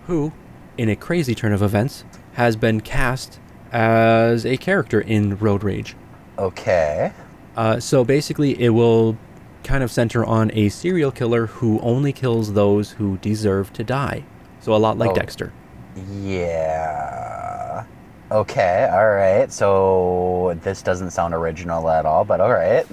[0.06, 0.32] who,
[0.78, 3.38] in a crazy turn of events, has been cast
[3.72, 5.94] as a character in Road Rage.
[6.38, 7.12] Okay.
[7.56, 9.16] Uh, so basically, it will
[9.62, 14.24] kind of center on a serial killer who only kills those who deserve to die.
[14.60, 15.14] So a lot like Oh.
[15.14, 15.52] Dexter.
[15.96, 17.84] Yeah.
[18.30, 19.52] Okay, all right.
[19.52, 22.86] So this doesn't sound original at all, but all right.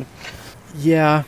[0.78, 1.24] Yeah.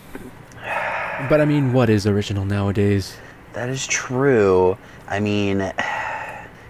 [1.29, 3.15] But I mean, what is original nowadays?
[3.53, 4.77] That is true.
[5.07, 5.71] I mean,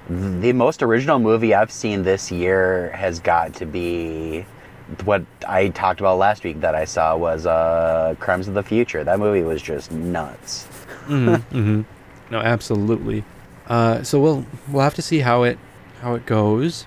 [0.09, 4.45] the most original movie I've seen this year has got to be
[5.05, 9.03] what I talked about last week that I saw was uh, Crimes of the Future.
[9.03, 10.67] That movie was just nuts.
[11.07, 11.81] mm-hmm.
[12.31, 13.23] No, absolutely.
[13.67, 15.58] Uh, so we'll we'll have to see how it
[16.02, 16.86] how it goes.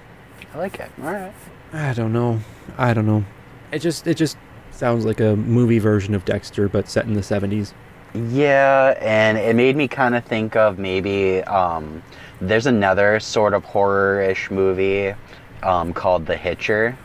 [0.54, 0.90] I like it.
[1.02, 1.32] All right.
[1.72, 2.40] I don't know.
[2.76, 3.24] I don't know.
[3.72, 4.36] It just it just
[4.70, 7.74] sounds like a movie version of Dexter, but set in the seventies.
[8.14, 12.02] Yeah, and it made me kind of think of maybe um,
[12.40, 15.14] there's another sort of horror-ish movie
[15.62, 16.96] um, called The Hitcher,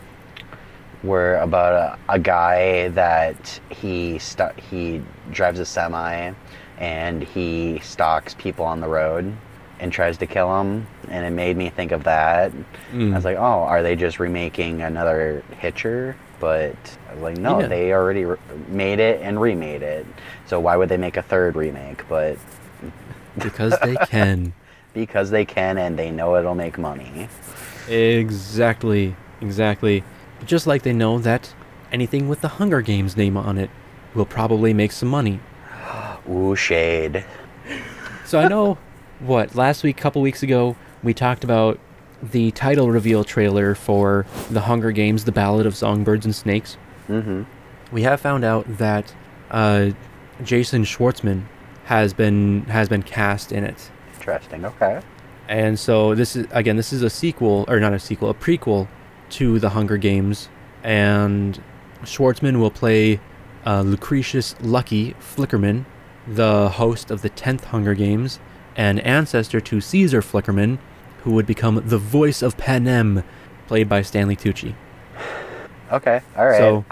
[1.02, 6.32] where about a, a guy that he stu- he drives a semi
[6.78, 9.36] and he stalks people on the road
[9.82, 12.52] and tries to kill him, and it made me think of that.
[12.92, 13.12] Mm.
[13.12, 16.16] I was like, oh, are they just remaking another Hitcher?
[16.38, 16.76] But
[17.10, 17.66] I was like, no, Yeah.
[17.66, 18.36] they already re-
[18.68, 20.06] made it and remade it.
[20.46, 22.06] So why would they make a third remake?
[22.08, 22.38] But
[23.38, 24.52] because they can.
[24.94, 27.28] because they can and they know it'll make money.
[27.88, 29.16] Exactly.
[29.40, 30.04] Exactly.
[30.46, 31.52] Just like they know that
[31.90, 33.70] anything with the Hunger Games name on it
[34.14, 35.40] will probably make some money.
[36.30, 37.24] Ooh, shade.
[38.24, 38.78] So I know
[39.22, 41.78] what last week, couple weeks ago, we talked about
[42.22, 46.76] the title reveal trailer for The Hunger Games: The Ballad of Songbirds and Snakes.
[47.08, 47.42] Mm-hmm.
[47.90, 49.14] We have found out that
[49.50, 49.90] uh,
[50.42, 51.44] Jason Schwartzman
[51.84, 54.64] has been has been cast in it, Interesting.
[54.64, 55.00] Okay.
[55.48, 58.88] and so this is again this is a sequel or not a sequel, a prequel
[59.30, 60.48] to The Hunger Games,
[60.82, 61.60] and
[62.02, 63.20] Schwartzman will play
[63.66, 65.84] uh, Lucretius Lucky Flickerman,
[66.26, 68.38] the host of the tenth Hunger Games,
[68.76, 70.78] and ancestor to Caesar Flickerman,
[71.24, 73.22] who would become the voice of Panem,
[73.66, 74.74] played by Stanley Tucci.
[75.90, 76.20] Okay.
[76.36, 76.58] All right.
[76.58, 76.84] So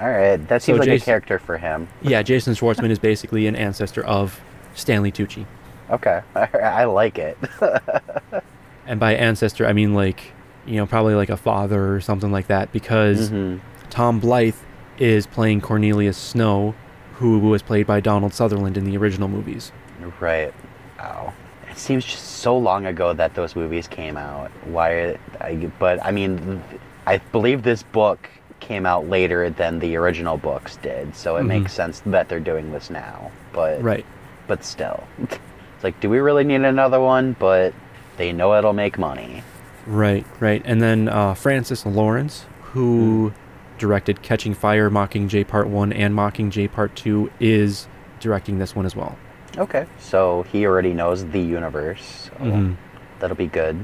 [0.00, 0.36] All right.
[0.48, 1.88] That seems So like Jason- a character for him.
[2.02, 4.40] yeah, Jason Schwartzman is basically an ancestor of
[4.74, 5.46] Stanley Tucci.
[5.90, 6.20] Okay.
[6.34, 7.38] I like it.
[8.84, 10.32] And by ancestor, I mean like,
[10.66, 13.60] you know, probably like a father or something like that, because Mhm.
[13.90, 14.56] Tom Blyth
[14.98, 16.74] is playing Cornelius Snow,
[17.14, 19.70] who was played by Donald Sutherland in the original movies.
[20.18, 20.52] Right.
[21.02, 21.32] Wow.
[21.70, 24.50] It seems just so long ago that those movies came out.
[24.66, 25.18] Why?
[25.40, 26.62] I, but I mean,
[27.06, 28.28] I believe this book
[28.60, 31.46] came out later than the original books did, so it Mhm.
[31.48, 33.30] makes sense that they're doing this now.
[33.52, 34.04] But Right.
[34.46, 35.38] but still, it's
[35.82, 37.34] like, do we really need another one?
[37.38, 37.72] But
[38.18, 39.42] they know it'll make money.
[39.86, 40.62] Right, right.
[40.64, 43.32] And then uh, Francis Lawrence, who
[43.78, 47.88] directed Catching Fire, Mockingjay Part 1, and Mockingjay Part 2, is
[48.20, 49.16] directing this one as well.
[49.58, 49.86] Okay.
[49.98, 52.30] So he already knows the universe.
[52.38, 52.76] So Mhm.
[53.20, 53.76] That'll be good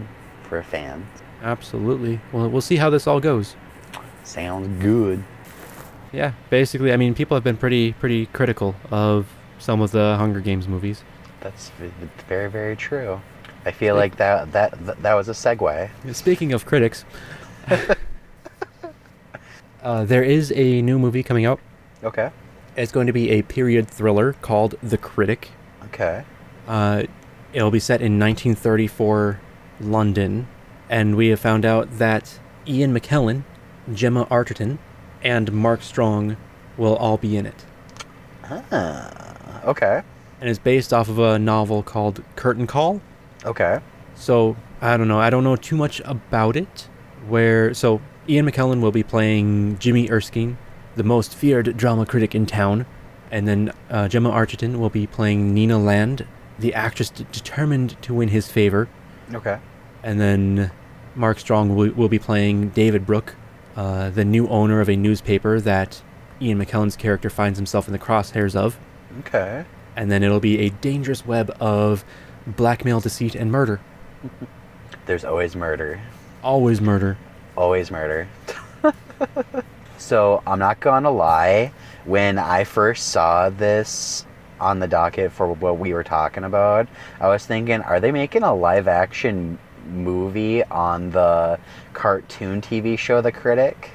[0.48, 1.06] for fans.
[1.42, 2.20] Absolutely.
[2.32, 3.54] Well, we'll see how this all goes.
[4.24, 5.22] Sounds good.
[6.12, 9.26] Yeah, basically, I mean, people have been pretty, pretty critical of
[9.58, 11.02] some of the Hunger Games movies.
[11.40, 13.20] That's v- v- very very true.
[13.66, 15.90] I feel Like- like that that that, that was a segue.
[16.14, 17.04] Speaking of critics,
[19.82, 21.60] uh, there is a new movie coming out.
[22.02, 22.30] Okay.
[22.76, 25.50] It's going to be a period thriller called The Critic.
[25.86, 26.24] Okay.
[26.66, 27.04] Uh,
[27.52, 29.40] it'll be set in 1934
[29.80, 30.48] London,
[30.88, 33.44] and we have found out that Ian McKellen,
[33.92, 34.78] Gemma Arterton,
[35.22, 36.36] and Mark Strong
[36.76, 37.64] will all be in it.
[38.50, 40.02] Ah, okay.
[40.40, 43.00] And it's based off of a novel called Curtain Call.
[43.44, 43.80] Okay.
[44.14, 45.18] So I don't know.
[45.18, 46.88] I don't know too much about it.
[47.26, 50.56] Where so Ian McKellen will be playing Jimmy Erskine,
[50.96, 52.86] the most feared drama critic in town,
[53.30, 56.26] and then uh, Gemma Arterton will be playing Nina Land,
[56.58, 58.88] the actress d- determined to win his favor,
[59.34, 59.58] Okay.
[60.02, 60.70] and then
[61.14, 63.34] Mark Strong will, will be playing David Brooke,
[63.76, 66.02] uh, the new owner of a newspaper that
[66.40, 68.78] Ian McKellen's character finds himself in the crosshairs of,
[69.20, 69.64] Okay.
[69.96, 72.04] and then it'll be a dangerous web of
[72.46, 73.80] blackmail, deceit, and murder.
[75.06, 76.00] There's always murder.
[76.42, 77.16] Always murder.
[77.56, 78.28] Always murder.
[79.98, 81.72] so I'm not gonna lie.
[82.08, 84.24] When I first saw this
[84.58, 86.88] on the docket for what we were talking about,
[87.20, 89.58] I was thinking, are they making a live action
[89.90, 91.60] movie on the
[91.92, 93.90] cartoon TV show The Critic?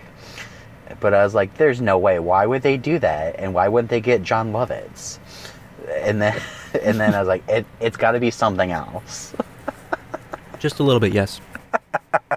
[0.99, 2.19] But I was like, there's no way.
[2.19, 3.39] Why would they do that?
[3.39, 5.17] And why wouldn't they get Jon Lovitz?
[5.89, 6.39] And then,
[6.83, 9.33] and then I was like, it, it's got to be something else.
[10.59, 11.41] Just a little bit, yes.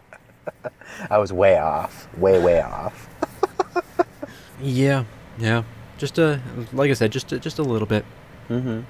[1.11, 3.11] I was way off, way way off.
[4.62, 5.05] Yeah,
[5.38, 5.62] yeah.
[5.99, 6.40] Just a
[6.72, 8.05] like I said, just a, just a little bit.
[8.49, 8.81] Mm-hmm.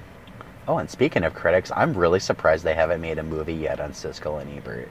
[0.67, 3.91] Oh, and speaking of critics, I'm really surprised they haven't made a movie yet on
[3.91, 4.89] Siskel and Ebert.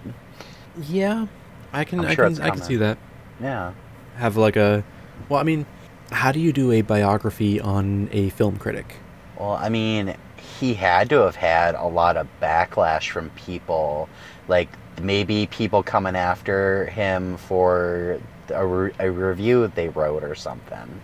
[0.88, 1.26] Yeah,
[1.72, 2.96] I can I'm I sure can I can see that.
[3.40, 3.72] Yeah.
[4.16, 4.82] Have like a,
[5.28, 5.66] well, I mean,
[6.10, 8.96] how do you do a biography on a film critic?
[9.38, 10.16] Well, I mean,
[10.58, 14.08] he had to have had a lot of backlash from people,
[14.48, 14.70] like
[15.02, 21.00] maybe people coming after him for a, re- a review they wrote or something.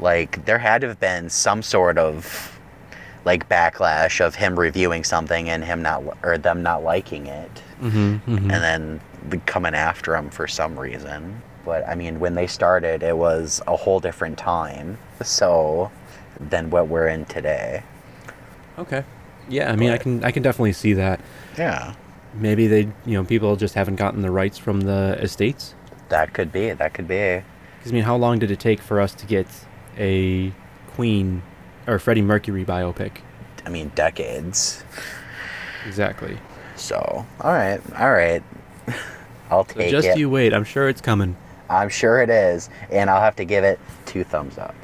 [0.00, 2.50] Like there had to have been some sort of
[3.24, 8.28] like backlash of him reviewing something and him not or them not liking it, Mm-hmm,
[8.28, 11.40] and then the- coming after him for some reason.
[11.64, 14.98] But I mean, when they started, it was a whole different time.
[15.22, 15.90] So
[16.38, 17.82] than what we're in today.
[18.78, 19.04] Okay.
[19.48, 21.20] Yeah, I mean, I can I can definitely see that.
[21.56, 21.94] Yeah.
[22.34, 25.74] Maybe they, you know, people just haven't gotten the rights from the estates.
[26.08, 26.72] That could be.
[26.72, 27.42] That could be.
[27.78, 29.46] Because I mean, how long did it take for us to get
[29.98, 30.52] a
[30.94, 31.42] Queen
[31.86, 33.18] or Freddie Mercury biopic?
[33.66, 34.84] I mean, decades.
[35.86, 36.38] Exactly.
[36.76, 38.42] So, all right, all right.
[39.50, 40.08] I'll So take just it.
[40.10, 40.52] Just you wait.
[40.52, 41.36] I'm sure it's coming.
[41.70, 44.74] I'm sure it is, and I'll have to give it two thumbs up.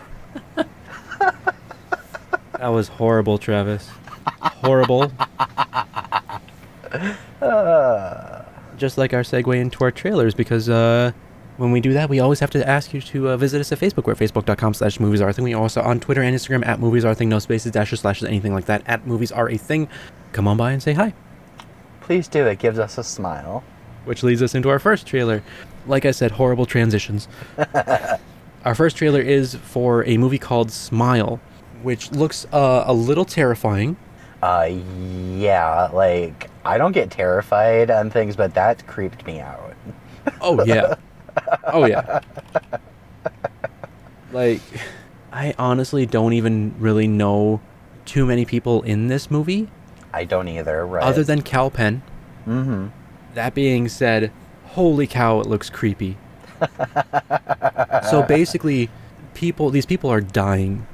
[2.59, 3.89] That was horrible, Travis.
[4.41, 5.11] horrible.
[8.77, 11.13] Just like our segue into our trailers, because uh,
[11.61, 13.79] when we do that, we always have to ask you to uh, visit us at
[13.79, 14.07] Facebook.
[14.07, 15.45] We're at facebook.com slash movies are a thing.
[15.45, 18.27] We also on Twitter and Instagram at movies are a thing, no spaces, dashes, slashes,
[18.27, 18.83] anything like that.
[18.87, 19.89] At movies are a thing.
[20.33, 21.13] Come on by and say hi.
[22.01, 22.47] Please do.
[22.47, 23.63] It gives us a smile.
[24.07, 25.43] which leads us into our first trailer.
[25.87, 27.29] Like I said, horrible transitions.
[28.65, 31.41] our first trailer is for a movie called Smile,
[31.83, 33.97] which looks uh, a little terrifying.
[34.43, 34.71] Uh,
[35.37, 39.75] yeah, like I don't get terrified on things, but that creeped me out.
[40.41, 40.95] Oh yeah,
[41.73, 42.21] oh yeah.
[44.33, 44.61] Like,
[45.33, 47.61] I honestly don't even really know
[48.05, 49.69] too many people in this movie,
[50.13, 50.87] I don't either.
[50.87, 51.03] Right.
[51.03, 52.03] other than Kal Penn.
[52.47, 52.89] Mm-hmm.
[53.35, 54.33] That being said,
[54.67, 56.17] holy cow, it looks creepy.
[58.11, 58.91] so basically,
[59.35, 60.87] people these people are dying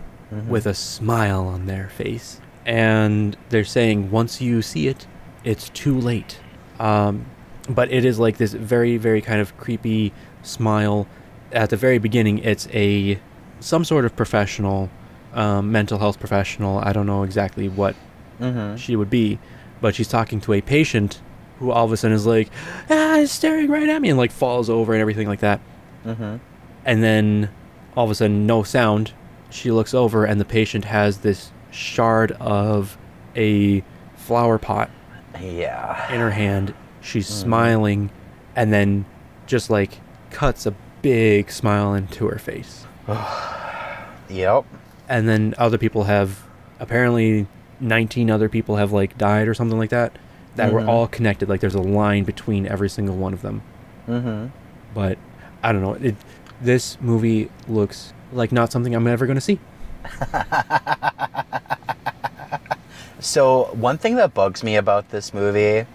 [0.49, 5.07] with a smile on their face, and they're saying once you see it,
[5.45, 6.41] it's too late.
[6.79, 7.27] Um,
[7.69, 11.07] but it is like this very, very kind of creepy smile.
[11.53, 13.19] At the very beginning, it's a
[13.61, 14.91] some sort of professional,
[15.35, 16.79] um, mental health professional.
[16.81, 17.95] I don't know exactly what
[18.41, 18.77] Mm-hmm.
[18.77, 19.39] she would be,
[19.81, 21.23] but she's talking to a patient
[21.59, 22.51] who all of a sudden is like,
[22.91, 25.59] ah, staring right at me, and like falls over and everything like that.
[26.05, 26.37] Mm-hmm.
[26.85, 27.49] And then
[27.97, 29.13] all of a sudden, no sound.
[29.49, 32.99] She looks over, and the patient has this shard of
[33.35, 33.83] a
[34.17, 34.91] flower pot
[35.41, 36.13] Yeah.
[36.13, 36.75] in her hand.
[37.07, 38.11] She's smiling,
[38.57, 39.05] and then
[39.47, 42.85] just like cuts a big smile into her face.
[44.29, 44.65] Yep.
[45.09, 46.43] And then other people have
[46.81, 47.47] apparently
[47.79, 50.19] 19 other people have like died or something like that
[50.57, 50.89] that were Mhm.
[50.89, 53.63] all connected like there's a line between every single one of them
[54.09, 54.47] Mm-hmm.
[54.95, 55.17] but
[55.63, 56.17] i don't know it
[56.61, 59.61] this movie looks like not something i'm ever going to see
[63.21, 65.87] So one thing that bugs me about this movie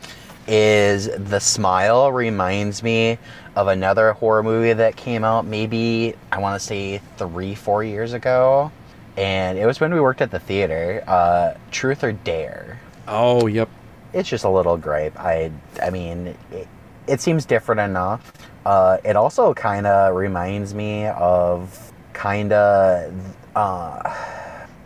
[0.52, 3.18] is the smile reminds me
[3.56, 8.12] of another horror movie that came out maybe I want to say three four years
[8.14, 8.70] ago,
[9.16, 11.04] and it was when we worked at the theater.
[11.08, 12.82] Uh, Truth or Dare.
[13.08, 13.70] oh yep
[14.14, 15.18] It's just a little gripe.
[15.18, 16.68] I I mean, it,
[17.08, 18.34] it seems different enough.
[18.66, 23.14] Uh, it also kind of reminds me of kind of
[23.56, 24.18] uh,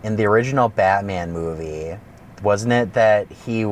[0.04, 1.98] in the original Batman movie.
[2.44, 3.64] Wasn't it that he,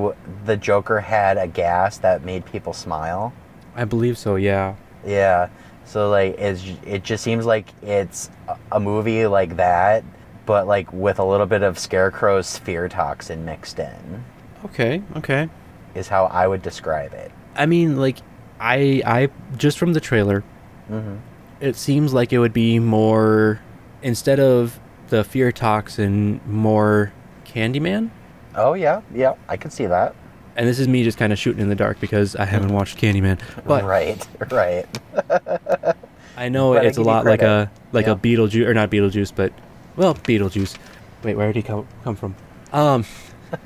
[0.45, 3.33] the Joker, had a gas that made people smile?
[3.75, 5.49] i believe so yeah Yeah.
[5.85, 8.29] So like, it's, it just seems like it's
[8.71, 10.03] a- movie like that,
[10.45, 14.23] but like with a little bit of Scarecrow's fear toxin mixed in.
[14.65, 15.49] okay okay
[15.95, 17.31] Is how I would describe it.
[17.55, 18.17] i mean like
[18.59, 20.41] i i just from the trailer
[20.87, 21.15] hmm
[21.59, 23.59] it seems like it would be more
[24.01, 24.79] instead of
[25.09, 27.11] the fear toxin more
[27.45, 28.09] candyman
[28.55, 30.15] Oh yeah, yeah, I can see that.
[30.55, 32.97] and this is me just kind of shooting in the dark because I haven't watched
[32.99, 33.39] Candyman.
[33.65, 34.85] But right, right.
[36.37, 38.13] I know But it's a lot like a like Yeah.
[38.13, 39.53] a Beetlejuice or not Beetlejuice, but
[39.95, 40.77] well, Beetlejuice.
[41.23, 42.35] Wait, where did he come come from?
[42.71, 43.05] Um,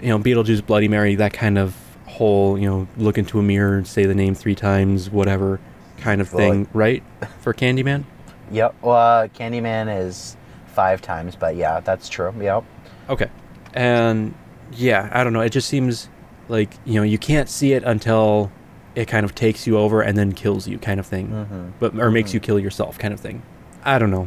[0.00, 1.74] you know, Beetlejuice, Bloody Mary, that kind of
[2.06, 5.60] whole you know, look into a mirror, and say the name three times, whatever
[5.98, 7.02] kind of Well, thing, right?
[7.40, 8.04] For Candyman.
[8.50, 8.76] Yep.
[8.80, 10.34] Well, uh, Candyman is
[10.68, 12.32] five times, but yeah, that's true.
[12.40, 12.64] Yep.
[13.10, 13.28] Okay.
[13.78, 14.34] And
[14.72, 15.40] yeah, I don't know.
[15.40, 16.08] It just seems
[16.48, 18.50] like, you know, you can't see it until
[18.96, 21.28] it kind of takes you over and then kills you kind of thing.
[21.28, 21.68] Mm-hmm.
[21.78, 23.40] But or makes you kill yourself kind of thing.
[23.84, 24.26] I don't know.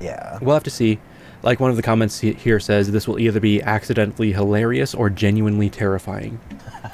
[0.00, 0.38] Yeah.
[0.42, 0.98] We'll have to see.
[1.44, 5.70] Like one of the comments here says, this will either be accidentally hilarious or genuinely
[5.70, 6.40] terrifying.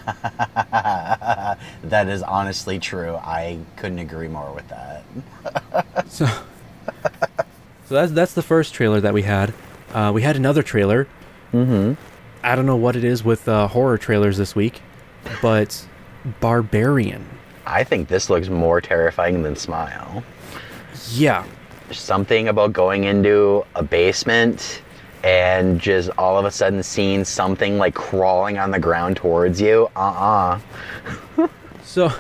[0.70, 3.14] that is honestly true.
[3.14, 5.04] I couldn't agree more with that.
[6.08, 6.26] So,
[7.86, 9.54] so that's that's the first trailer that we had.
[9.92, 11.08] Uh, we had another trailer.
[11.54, 11.94] Mm-hmm.
[12.42, 14.82] I don't know what it is with uh, horror trailers this week,
[15.40, 15.86] but
[16.40, 17.26] Barbarian.
[17.66, 20.22] I think this looks more terrifying than Smile.
[21.12, 21.44] Yeah,
[21.90, 24.82] Something about going into a basement
[25.22, 29.88] and just all of a sudden seeing something like crawling on the ground towards you.
[29.96, 30.58] Uh-uh.
[31.84, 32.10] So,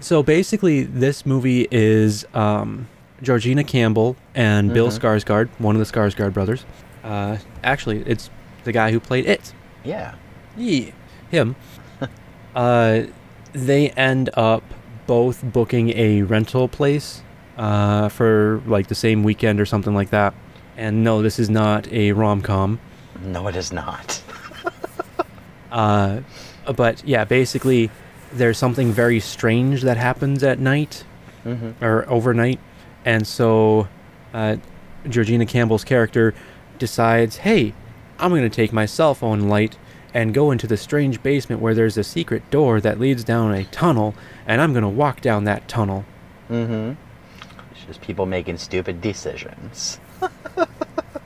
[0.00, 2.88] so basically, this movie is um,
[3.20, 6.64] Georgina Campbell and Bill Skarsgård, one of the Skarsgård brothers.
[7.04, 8.30] Uh, actually, it's
[8.64, 9.52] the guy who played it.
[9.84, 10.14] Yeah.
[10.56, 10.90] Yeah,
[11.30, 11.54] him.
[12.56, 13.02] uh,
[13.52, 14.62] they end up
[15.06, 17.22] both booking a rental place
[17.58, 20.34] uh, for like the same weekend or something like that.
[20.76, 22.80] And no, this is not a rom com.
[23.22, 24.22] No, it is not.
[25.72, 26.20] Uh,
[26.76, 27.90] but yeah, basically,
[28.32, 31.04] there's something very strange that happens at night
[31.44, 31.84] Mm-hmm.
[31.84, 32.58] or overnight,
[33.04, 33.86] and so
[34.32, 34.56] uh,
[35.10, 36.32] Georgina Campbell's character
[36.78, 37.74] decides, "Hey,
[38.18, 39.76] I'm gonna take my cell phone light
[40.12, 43.64] and go into the strange basement where there's a secret door that leads down a
[43.64, 44.14] tunnel,
[44.46, 46.04] and I'm gonna walk down that tunnel."
[46.50, 46.92] Mm-hmm.
[47.72, 49.98] It's just people making stupid decisions.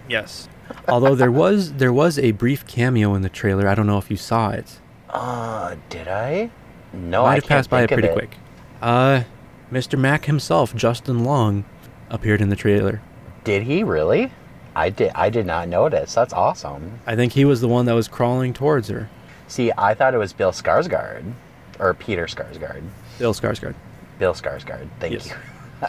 [0.08, 0.48] Yes.
[0.88, 3.68] Although there was there was a brief cameo in the trailer.
[3.68, 4.80] I don't know if you saw it.
[5.10, 6.50] Uh, did I?
[6.92, 8.38] No, Might I have can't passed by it think of pretty quick.
[8.80, 9.24] Uh,
[9.70, 9.98] Mr.
[9.98, 11.64] Mac himself, Justin Long,
[12.08, 13.02] appeared in the trailer.
[13.44, 14.32] Did he really?
[14.78, 15.10] I did.
[15.14, 16.14] I did not notice.
[16.14, 17.00] That's awesome.
[17.06, 19.08] I think he was the one that was crawling towards her.
[19.48, 21.32] See, I thought it was Bill Skarsgård,
[21.78, 22.82] or Peter Skarsgård.
[23.18, 23.74] Bill Skarsgård.
[24.18, 24.88] Bill Skarsgård.
[25.00, 25.28] Thank Yes.
[25.28, 25.86] you.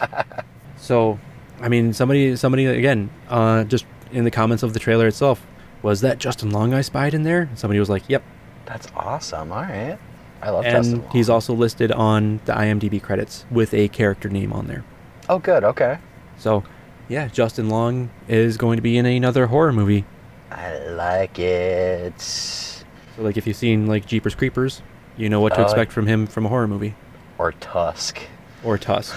[0.76, 1.18] So,
[1.60, 5.46] I mean, somebody, somebody again, uh, just in the comments of the trailer itself,
[5.82, 7.50] was that Justin Long I spied in there?
[7.54, 8.22] Somebody was like, "Yep,"
[8.66, 9.52] That's awesome.
[9.52, 9.98] All right.
[10.42, 10.94] I love Justin.
[10.94, 11.12] and Long.
[11.12, 14.84] he's also listed on the IMDb credits with a character name on there.
[15.28, 15.64] Oh, good.
[15.64, 15.98] Okay.
[16.38, 16.64] So,
[17.10, 20.04] yeah, Justin Long is going to be in another horror movie.
[20.50, 22.18] I like it.
[22.20, 22.84] So,
[23.18, 24.80] like, if you've seen like Jeepers Creepers,
[25.18, 26.94] you know what to Oh, expect from him from a horror movie
[27.36, 28.18] Or Tusk.
[28.64, 29.14] or Tusk.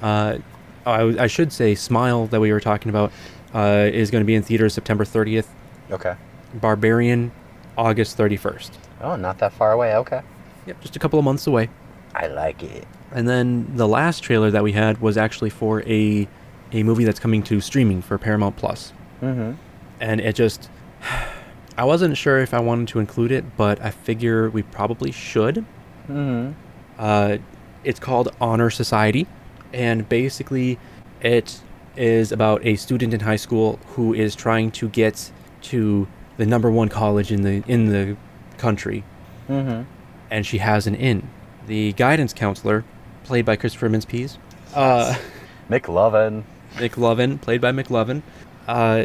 [0.00, 0.38] Uh,
[0.86, 3.12] I, I should say, Smile that we were talking about
[3.54, 5.46] uh, is going to be in theaters September 30th.
[5.90, 6.14] Okay.
[6.54, 7.30] Barbarian,
[7.76, 8.70] August 31st.
[9.02, 9.94] Oh, not that far away.
[9.96, 10.22] Okay.
[10.66, 11.68] Yep, just a couple of months away.
[12.14, 12.86] I like it.
[13.12, 16.26] And then the last trailer that we had was actually for a
[16.72, 18.92] a movie that's coming to streaming for Paramount Plus.
[19.22, 19.52] Mm-hmm.
[20.00, 20.68] And it just
[21.78, 25.64] I wasn't sure if I wanted to include it, but I figure we probably should.
[26.08, 26.52] Mm-hmm.
[26.98, 27.38] Uh,
[27.82, 29.26] it's called Honor Society,
[29.72, 30.78] and basically,
[31.22, 31.60] it
[31.96, 35.30] is about a student in high school who is trying to get
[35.62, 36.06] to
[36.36, 38.16] the number one college in the in the
[38.58, 39.02] country,
[39.48, 39.82] Mm-hmm.
[40.30, 41.28] and she has an in.
[41.66, 42.84] The guidance counselor,
[43.24, 44.36] played by Christopher Mintz-Plasse,
[44.74, 45.14] uh,
[45.70, 46.44] McLovin.
[46.76, 48.22] McLovin, played by McLovin,
[48.68, 49.04] uh,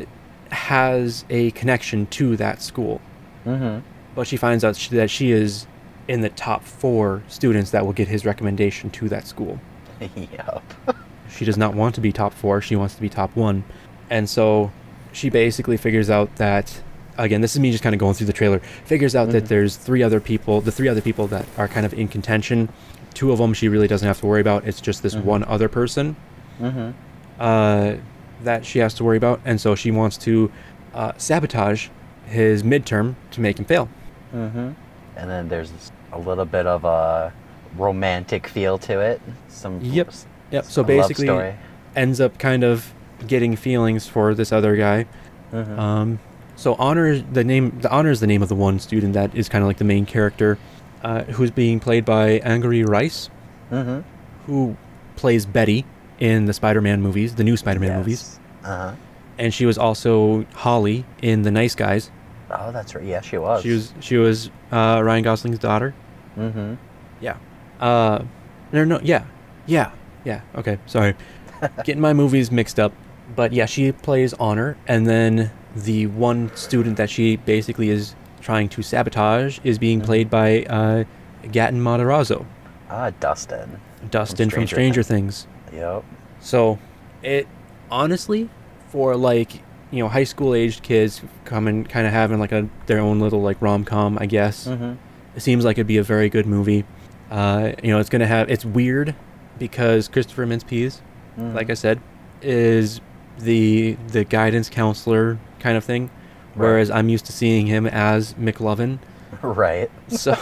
[0.52, 3.02] has a connection to that school.
[3.46, 3.80] Mm-hmm.
[4.16, 5.68] But she finds out sh- that she is
[6.08, 9.60] in the top four students that will get his recommendation to that school.
[10.16, 10.64] yep.
[11.30, 13.66] She does not want to be top four, she wants to be top one.
[14.10, 14.72] And so
[15.12, 16.82] she basically figures out that,
[17.18, 19.48] again, this is me just kind of going through the trailer, figures out that Mhm.
[19.50, 22.70] there's three other people, the three other people that are kind of in contention.
[23.14, 24.66] Two of them she really doesn't have to worry about.
[24.66, 25.26] It's just this Mhm.
[25.26, 26.16] one other person
[26.62, 26.92] Mm-hmm.
[27.40, 27.98] Uh,
[28.44, 29.42] that she has to worry about.
[29.46, 30.52] And so she wants to
[30.94, 31.90] uh, sabotage
[32.26, 33.90] his midterm to make him fail.
[34.34, 34.72] Mm-hmm.
[35.16, 35.72] And then there's
[36.12, 37.34] a little bit of a
[37.76, 39.22] romantic feel to it.
[39.48, 40.12] Some Yep.
[40.52, 40.66] Yep.
[40.66, 41.56] So basically,
[41.96, 42.94] ends up kind of
[43.26, 45.06] getting feelings for this other guy.
[45.52, 45.78] Mhm.
[45.78, 46.20] Um,
[46.56, 47.80] so honor is the name.
[47.82, 49.84] The honor is the name of the one student that is kind of like the
[49.84, 50.58] main character,
[51.04, 53.30] uh, who's being played by Angourie Rice,
[53.72, 54.02] mm-hmm.
[54.46, 54.78] who
[55.16, 55.86] plays Betty
[56.20, 58.92] in the Spider-Man movies, the new Spider-Man movies, Uh-huh.
[59.38, 62.12] and she was also Holly in The Nice Guys.
[62.50, 63.04] Oh, that's right.
[63.04, 63.62] Yeah, she was.
[63.64, 65.94] She was she was uh, Ryan Gosling's daughter.
[66.38, 66.76] Mm-hmm.
[67.22, 67.36] Yeah.
[67.80, 68.24] Uh,
[68.72, 69.26] no, no, yeah,
[69.66, 69.92] yeah,
[70.24, 70.42] yeah.
[70.56, 71.16] Okay, sorry,
[71.84, 72.94] getting my movies mixed up.
[73.36, 78.70] But yeah, she plays Honor, and then the one student that she basically is trying
[78.70, 80.06] to sabotage is being Mhm.
[80.06, 81.04] played by uh,
[81.44, 82.46] Gaten Matarazzo,
[82.90, 83.80] Ah, Dustin.
[84.10, 85.48] Dustin from Stranger Stranger Things.
[85.74, 86.04] Yep.
[86.40, 86.80] So,
[87.24, 87.48] it
[87.92, 88.50] honestly,
[88.90, 89.56] for like
[89.92, 93.42] you know high school aged kids coming, kind of having like a their own little
[93.42, 94.68] like rom com, I guess.
[94.68, 94.94] Mm-hmm.
[95.36, 96.86] It seems like it'd be a very good movie.
[97.30, 98.50] Uh, you know, it's gonna have.
[98.50, 99.16] It's weird
[99.60, 101.02] because Christopher Mintz-Plasse
[101.38, 102.02] like I said,
[102.42, 103.02] is
[103.38, 106.10] the the guidance counselor kind of thing,
[106.56, 109.00] whereas I'm used to seeing him as McLovin.
[109.42, 109.92] Right.
[110.08, 110.38] So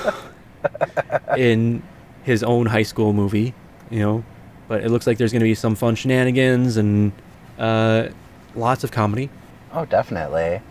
[1.37, 1.81] in
[2.23, 3.55] his own high school movie,
[3.89, 4.23] you know,
[4.67, 7.11] but it looks like there's going to be some fun shenanigans and
[7.57, 8.09] uh,
[8.55, 9.29] lots of comedy.
[9.73, 10.61] Oh, definitely.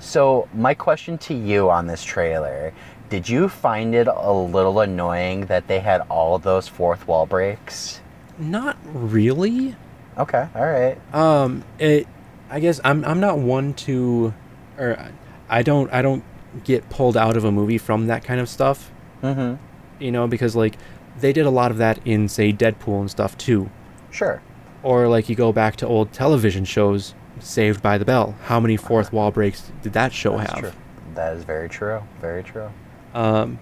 [0.00, 2.72] So, my question to you on this trailer
[3.10, 8.00] did you find it a little annoying that they had all those fourth wall breaks?
[8.38, 9.76] Not really.
[10.18, 11.14] Okay, all right.
[11.14, 12.08] Um, it.
[12.50, 14.34] I guess I'm I'm not one to,
[14.78, 15.10] or
[15.48, 16.24] I don't I don't
[16.64, 18.90] get pulled out of a movie from that kind of stuff.
[19.22, 19.62] Mm-hmm.
[20.02, 20.76] You know, because like
[21.18, 23.70] they did a lot of that in say Deadpool and stuff too.
[24.10, 24.42] Sure.
[24.82, 28.36] Or like you go back to old television shows, Saved by the Bell.
[28.44, 30.60] How many fourth wall breaks did that show That's have?
[30.60, 30.72] true.
[31.14, 32.02] That is very true.
[32.20, 32.70] Very true.
[33.14, 33.58] Um,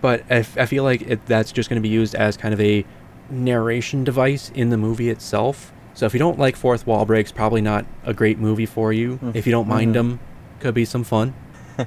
[0.00, 2.54] but I, f- I feel like it, that's just going to be used as kind
[2.54, 2.84] of a
[3.30, 5.72] narration device in the movie itself.
[5.94, 9.18] So if you don't like fourth wall breaks, probably not a great movie for you.
[9.34, 9.94] If you don't mind Mhm.
[9.94, 10.20] them,
[10.60, 11.34] could be some fun.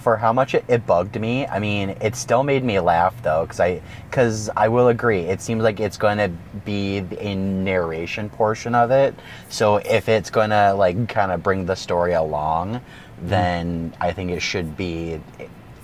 [0.00, 3.42] For how much it, it bugged me, I mean, it still made me laugh though,
[3.42, 6.28] because I, because I will agree, it seems like it's going to
[6.64, 9.14] be a narration portion of it.
[9.48, 12.80] So if it's going to like kind of bring the story along,
[13.22, 15.20] then I think it should be.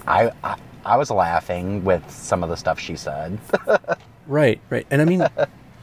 [0.07, 0.57] I, I
[0.87, 3.39] I was laughing with some of the stuff she said.
[4.27, 4.87] Right, right.
[4.91, 5.27] And I mean,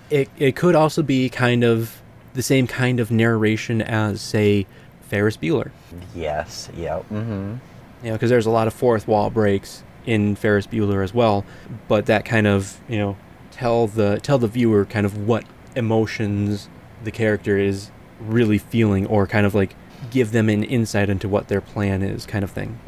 [0.10, 2.02] it, it could also be kind of
[2.34, 4.66] the same kind of narration as, say,
[5.10, 5.72] Ferris Bueller.
[6.16, 6.70] yes.
[6.76, 7.10] Yep.
[7.10, 7.56] Mm-hmm.
[8.04, 11.45] You know, because there's a lot of fourth wall breaks in Ferris Bueller as well,
[11.88, 13.18] but that kind of, you know,
[13.52, 15.43] tell the tell the viewer kind of what
[15.76, 16.68] emotions
[17.04, 19.76] the character is really feeling or kind of like
[20.10, 22.80] give them an insight into what their plan is kind of thing.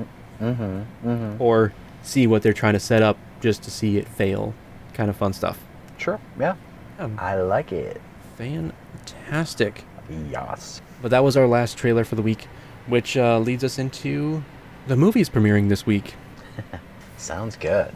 [0.42, 1.08] Mm-hmm.
[1.08, 1.42] Mm-hmm.
[1.42, 4.54] Or see what they're trying to set up just to see it fail.
[4.94, 5.64] Kind of fun stuff.
[5.98, 6.20] Sure.
[6.40, 6.56] Yeah.
[7.00, 8.02] Um, I like it.
[8.38, 9.84] fantastic.
[10.30, 10.82] Yes.
[11.02, 12.48] But that was our last trailer for the week,
[12.88, 14.44] which uh, leads us into
[14.88, 16.16] the movies premiering this week.
[17.18, 17.94] Sounds good.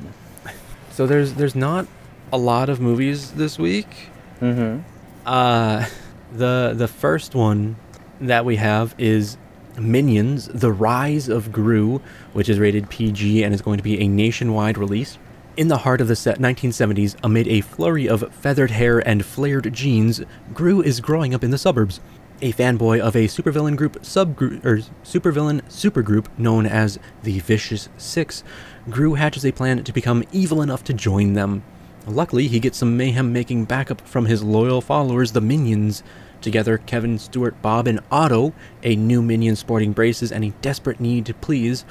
[0.91, 1.87] So there's there's not
[2.31, 4.09] a lot of movies this week.
[4.41, 4.81] Mm-hmm.
[5.25, 5.85] Uh,
[6.31, 7.75] the the first one
[8.21, 9.37] that we have is
[9.77, 12.01] Minions: The Rise of Gru,
[12.33, 15.17] which is rated PG and is going to be a nationwide release.
[15.55, 19.73] In the heart of the set 1970s, amid a flurry of feathered hair and flared
[19.73, 20.21] jeans,
[20.53, 21.99] Gru is growing up in the suburbs.
[22.39, 28.43] A fanboy of a supervillain group subgroup or supervillain supergroup known as the Vicious Six,
[28.91, 31.63] Gru hatches a plan to become evil enough to join them.
[32.05, 36.03] Luckily, he gets some mayhem making backup from his loyal followers, the Minions.
[36.39, 41.25] Together, Kevin, Stewart, Bob, and Otto, a new Minion sporting braces and a desperate need
[41.25, 41.85] to please,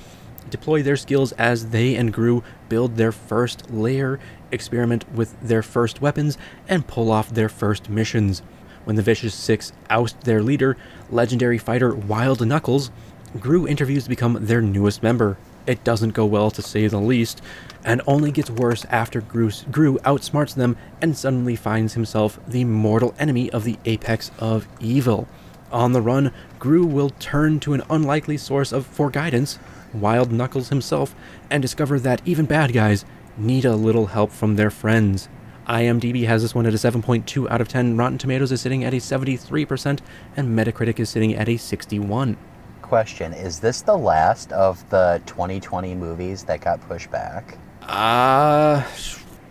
[0.49, 4.21] deploy their skills as they and Gru build their first lair,
[4.53, 6.39] experiment with their first weapons,
[6.69, 8.43] and pull off their first missions.
[8.87, 10.77] When the Vicious Six oust their leader,
[11.11, 12.93] legendary fighter Wild Knuckles,
[13.41, 15.39] Gru interviews to become their newest member.
[15.67, 17.43] It doesn't go well to say the least,
[17.85, 23.13] and only gets worse after Gru, Gru outsmarts them and suddenly finds himself the mortal
[23.19, 25.27] enemy of the apex of evil.
[25.73, 29.59] On the run, Gru will turn to an unlikely source of for guidance,
[29.93, 31.13] Wild Knuckles himself,
[31.51, 33.05] and discover that even bad guys
[33.37, 35.29] need a little help from their friends.
[35.69, 37.97] IMDb has this one at a 7.2 out of 10.
[37.97, 40.01] Rotten Tomatoes is sitting at a 73%,
[40.37, 42.37] and Metacritic is sitting at a 61.
[42.83, 47.59] Question: Is this the last of the 2020 movies that got pushed back?
[47.83, 48.85] Uh,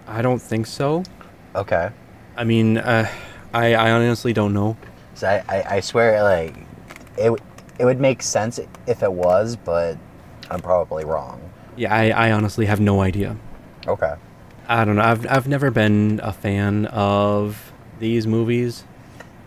[0.07, 1.03] I don't think so.
[1.53, 1.89] Okay.
[2.38, 3.09] I mean, uh,
[3.53, 4.78] I, I honestly don't know.
[5.16, 6.55] So I, I, I swear, like,
[7.18, 7.32] it
[7.78, 9.97] it would make sense if it was, but
[10.49, 11.41] I'm probably wrong.
[11.76, 13.36] Yeah, I, I honestly have no idea.
[13.88, 14.16] Okay.
[14.68, 15.03] I don't know.
[15.03, 18.84] I've, I've never been a fan of these movies.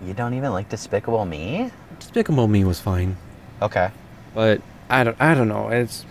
[0.05, 1.71] You don't even like Despicable Me?
[1.99, 3.17] Despicable Me was fine,
[3.61, 3.91] Okay.
[4.35, 5.69] but I don't I don't know.
[5.71, 6.05] It's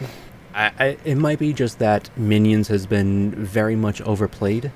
[0.54, 4.72] I, I it might be just that Minions has been very much overplayed,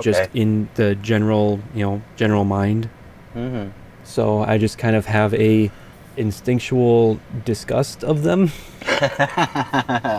[0.00, 2.90] just in the general you know general mind.
[3.36, 3.70] Mm-hmm.
[4.02, 5.70] So I just kind of have a
[6.16, 8.50] instinctual disgust of them,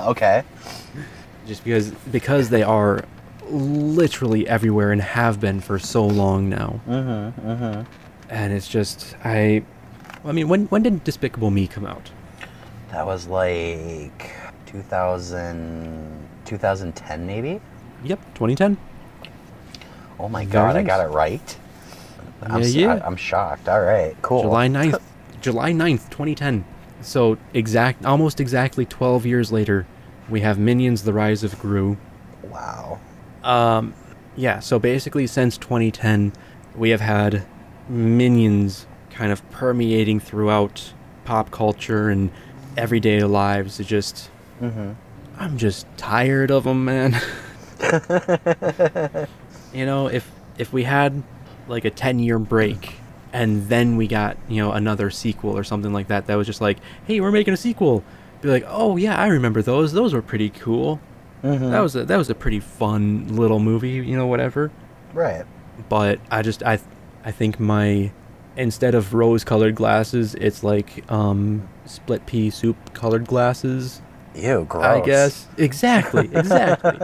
[0.07, 0.43] okay.
[1.45, 3.03] just because because they are
[3.49, 6.79] literally everywhere and have been for so long now.
[6.87, 7.49] Mm-hmm.
[7.49, 7.81] Mm-hmm.
[8.29, 9.63] and it's just I
[10.25, 12.11] I mean when when did Despicable Me come out?
[12.91, 14.31] That was like
[14.67, 17.61] 2000, 2010 maybe?
[18.03, 18.77] Yep, 2010.
[20.19, 21.57] Oh my Very god, I got it right.
[22.41, 22.99] I'm, Yeah, yeah.
[23.03, 23.67] I, am shocked.
[23.67, 24.43] All right, cool.
[24.43, 25.01] July 9th.
[25.41, 26.65] July 9th, 2010.
[27.01, 29.85] So exact almost exactly 12 years later,
[30.29, 31.97] we have Minions The Rise of Gru.
[32.43, 32.99] Wow.
[33.47, 33.93] Um
[34.35, 36.33] yeah, so basically since 2010,
[36.75, 37.45] we have had
[37.89, 40.93] minions kind of permeating throughout
[41.25, 42.29] pop culture and
[42.77, 43.79] everyday lives.
[43.79, 44.29] It just,
[44.61, 44.91] Mm-hmm.
[45.39, 47.13] I'm just tired of them, man.
[49.73, 51.23] you know, if if we had
[51.67, 52.95] like a 10 year break
[53.33, 56.61] and then we got, you know, another sequel or something like that that was just
[56.61, 58.03] like, "Hey, we're making a sequel."
[58.41, 59.93] Be like, "Oh, yeah, I remember those.
[59.93, 60.99] Those were pretty cool."
[61.43, 61.69] Mm-hmm.
[61.71, 64.71] That was a that was a pretty fun little movie, you know, whatever.
[65.13, 65.45] right.
[65.89, 66.79] But I just I
[67.23, 68.11] I think my
[68.55, 74.01] instead of rose colored glasses, it's like um split pea soup colored glasses.
[74.35, 74.83] Ew, gross.
[74.85, 75.47] I guess.
[75.57, 76.97] Exactly, exactly.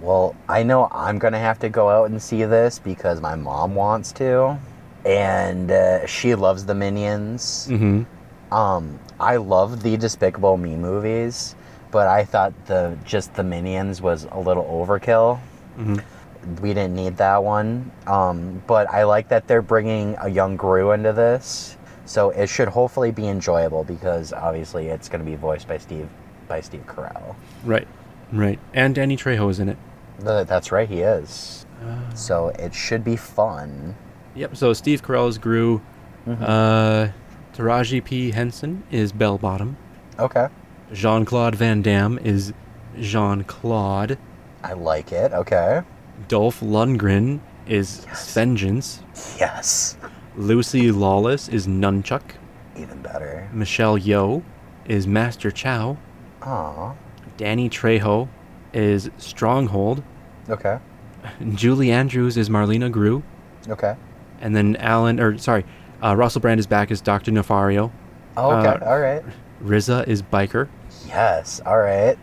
[0.00, 3.74] Well, I know I'm gonna have to go out and see this because my mom
[3.74, 4.58] wants to,
[5.06, 7.68] and uh, she loves the Minions.
[7.70, 8.04] mhm.
[8.50, 11.54] Um, I love the Despicable Me movies,
[11.92, 15.38] but I thought the just the Minions was a little overkill.
[15.78, 16.02] Mhm.
[16.60, 17.92] We didn't need that one.
[18.08, 22.66] Um, but I like that they're bringing a young Gru into this, so it should
[22.68, 26.08] hopefully be enjoyable because obviously it's going to be voiced by Steve
[26.48, 27.36] by Steve Carell.
[27.64, 27.86] Right.
[28.32, 28.58] Right.
[28.74, 29.76] And Danny Trejo is in it.
[30.18, 31.64] That's right, he is.
[32.14, 33.94] So it should be fun.
[34.34, 34.56] Yep.
[34.56, 35.80] So Steve Carell's Gru.
[36.26, 37.08] Uh,
[37.54, 39.76] Taraji P Henson is Belle Bottom.
[40.18, 40.48] Okay,
[40.92, 42.52] Jean Claude Van Damme is
[43.00, 44.18] Jean Claude.
[44.62, 45.32] I like it.
[45.32, 45.82] Okay.
[46.28, 48.34] Dolph Lundgren is Yes.
[48.34, 49.02] Vengeance.
[49.38, 49.96] Yes.
[50.36, 52.22] Lucy Lawless is Nunchuck.
[52.76, 53.48] Even better.
[53.52, 54.42] Michelle Yeoh
[54.86, 55.96] is Master Chow.
[56.42, 56.94] Aw.
[57.36, 58.28] Danny Trejo
[58.72, 60.02] is Stronghold.
[60.48, 60.78] Okay.
[61.54, 63.22] Julie Andrews is Marlena Gru.
[63.68, 63.94] Okay.
[64.40, 65.64] And then Alan, or sorry,
[66.02, 67.30] uh, Russell Brand is back as Dr.
[67.30, 67.92] Nefario.
[68.36, 68.84] Oh, okay.
[68.84, 69.22] Uh, All right.
[69.64, 70.68] RZA is Biker.
[71.12, 71.60] Yes.
[71.66, 72.18] All right.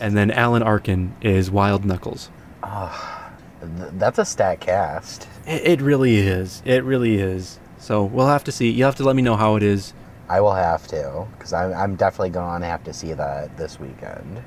[0.00, 2.28] And then Alan Arkin is Wild Knuckles.
[2.62, 5.28] Th- that's a stat cast.
[5.46, 6.60] It, it really is.
[6.64, 7.60] It really is.
[7.78, 8.70] So we'll have to see.
[8.70, 9.94] You'll have to let me know how it is.
[10.28, 13.78] I will have to, because I'm, I'm definitely going to have to see that this
[13.78, 14.42] weekend.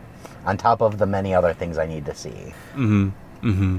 [0.46, 2.54] On top of the many other things I need to see.
[2.74, 3.10] Mm-hmm.
[3.43, 3.78] Mm-hmm.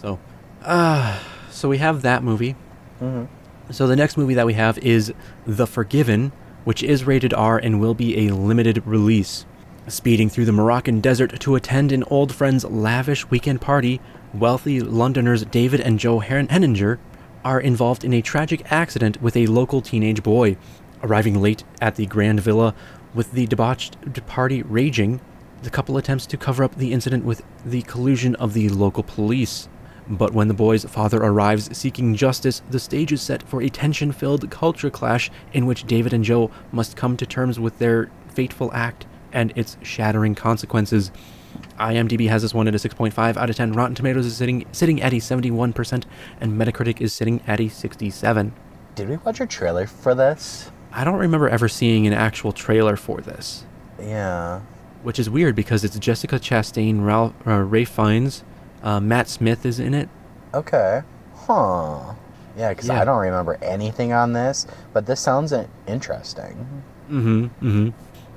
[0.00, 0.18] So,
[0.62, 1.18] uh,
[1.50, 2.56] so we have that movie.
[3.00, 3.72] Mm-hmm.
[3.72, 5.12] So the next movie that we have is
[5.46, 6.32] The Forgiven,
[6.64, 9.46] which is rated R and will be a limited release.
[9.88, 14.00] Speeding through the Moroccan desert to attend an old friend's lavish weekend party,
[14.32, 17.00] wealthy Londoners David and Jo Hen- Henninger
[17.44, 20.56] are involved in a tragic accident with a local teenage boy.
[21.02, 22.74] Arriving late at the Grand Villa
[23.12, 23.96] with the debauched
[24.26, 25.20] party raging,
[25.62, 29.68] the couple attempts to cover up the incident with the collusion of the local police.
[30.12, 34.12] But when the boy's father arrives seeking justice, the stage is set for a tension
[34.12, 38.70] filled culture clash in which David and Jo must come to terms with their fateful
[38.74, 41.10] act and its shattering consequences.
[41.80, 43.72] IMDb has this one at a 6.5 out of 10.
[43.72, 46.04] Rotten Tomatoes is sitting sitting at a 71%,
[46.42, 48.52] and Metacritic is sitting at a 67.
[48.94, 50.70] Did we watch a trailer for this?
[50.92, 53.64] I don't remember ever seeing an actual trailer for this,
[53.98, 54.60] Yeah.
[55.02, 58.44] which is weird because it's Jessica Chastain, Ralph, uh, Ray Fiennes,
[58.82, 60.08] uh, Matt Smith is in it.
[60.54, 61.02] Okay.
[61.34, 62.14] Huh.
[62.56, 63.00] Yeah, because Yeah.
[63.00, 65.52] I don't remember anything on this, but this sounds
[65.86, 66.82] interesting.
[67.10, 67.44] Mm-hmm.
[67.44, 67.88] Mm-hmm.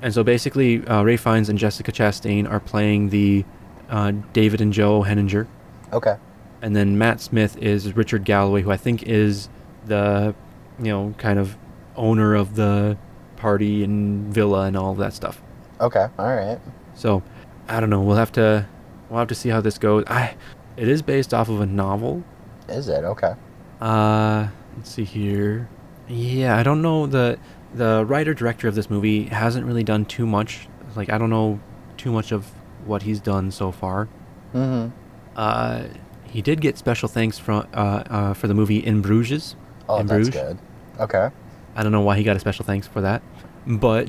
[0.02, 3.44] And so basically, uh, Ray Fiennes and Jessica Chastain are playing the
[3.90, 5.46] uh, David and Jo Henninger,
[5.92, 6.16] Okay.
[6.62, 9.48] and then Matt Smith is Richard Galloway, who I think is
[9.86, 10.34] the,
[10.78, 11.56] you know, kind of
[11.96, 12.96] owner of the
[13.36, 15.40] party and villa and all that stuff.
[15.80, 16.06] Okay.
[16.18, 16.58] All right.
[16.94, 17.22] So,
[17.68, 18.00] I don't know.
[18.02, 18.66] We'll have to,
[19.08, 20.04] we'll have to see how this goes.
[20.06, 20.36] I,
[20.76, 22.24] it is based off of a novel.
[22.68, 23.04] Is it?
[23.04, 23.34] Okay.
[23.80, 25.68] Uh, let's see here.
[26.08, 27.38] Yeah, I don't know the
[27.74, 30.68] the writer director of this movie hasn't really done too much.
[30.94, 31.60] Like I don't know
[31.96, 32.46] too much of
[32.84, 34.08] what he's done so far.
[34.54, 34.96] Mm-hmm.
[35.34, 35.84] Uh,
[36.24, 39.56] he did get special thanks from uh, uh for the movie In Bruges.
[39.88, 40.34] Oh, In that's Bruges.
[40.34, 40.58] good.
[41.00, 41.30] Okay.
[41.74, 43.22] I don't know why he got a special thanks for that,
[43.66, 44.08] but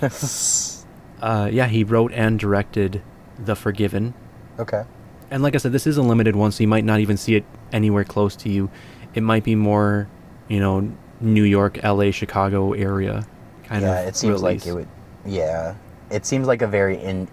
[1.20, 3.02] uh, yeah, he wrote and directed
[3.38, 4.14] The Forgiven.
[4.58, 4.84] Okay.
[5.30, 7.36] And like I said, this is a limited one, so you might not even see
[7.36, 8.70] it anywhere close to you.
[9.14, 10.08] It might be more,
[10.48, 13.26] you know, New York, L.A., Chicago area
[13.64, 14.64] kind yeah, of Yeah, it seems release.
[14.64, 14.88] like it would.
[15.24, 15.74] Yeah,
[16.10, 17.28] it seems like a very in.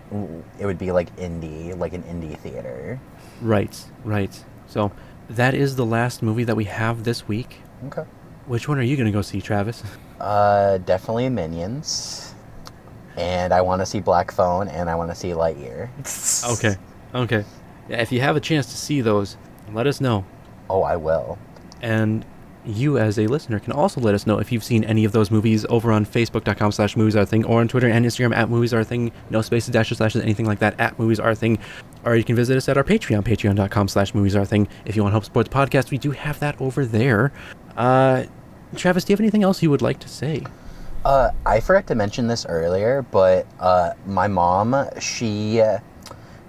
[0.60, 3.00] It would be like indie, like an indie theater.
[3.42, 4.46] Right, right.
[4.68, 4.92] So
[5.30, 7.62] that is the last movie that we have this week.
[7.88, 8.04] Okay.
[8.46, 9.84] Which one are you gonna go see, Travis?
[10.20, 12.36] Uh, definitely Minions,
[13.16, 15.88] and I want to see Black Phone, and I want to see Lightyear.
[16.58, 16.76] Okay,
[17.14, 17.44] okay.
[17.90, 19.38] Yeah, if you have a chance to see those,
[19.74, 20.26] let us know.
[20.70, 21.38] Oh, I will.
[21.82, 22.26] And
[22.66, 25.32] you as a listener can also let us know if you've seen any of those
[25.32, 28.74] movies over on facebook.com slash movies are thing or on twitter and instagram at movies
[28.74, 31.58] are thing no spaces dashes slashes anything like that at movies are thing
[32.04, 35.02] or you can visit us at our patreon patreon.com slash movies are thing if you
[35.02, 37.32] want to help support the podcast we do have that over there
[37.78, 38.24] uh
[38.76, 40.44] travis do you have anything else you would like to say
[41.06, 45.80] Uh, I forgot to mention this earlier, but uh, my mom, she, uh,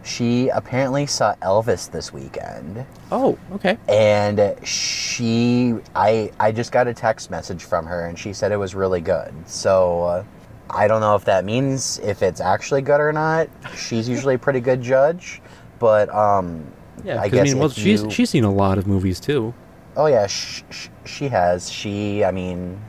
[0.03, 6.94] she apparently saw Elvis this weekend, oh okay and she, I, I just got a
[6.94, 9.32] text message from her, and she said it was really good.
[9.46, 10.24] So, uh,
[10.70, 13.48] I don't know if that means if it's actually good or not.
[13.76, 15.42] She's usually a pretty good judge,
[15.78, 16.64] but um,
[17.05, 19.55] yeah I guess mean well she's you- she's seen a lot of movies too
[19.96, 21.68] Oh yeah, sh- sh- she has.
[21.68, 22.80] She, I mean,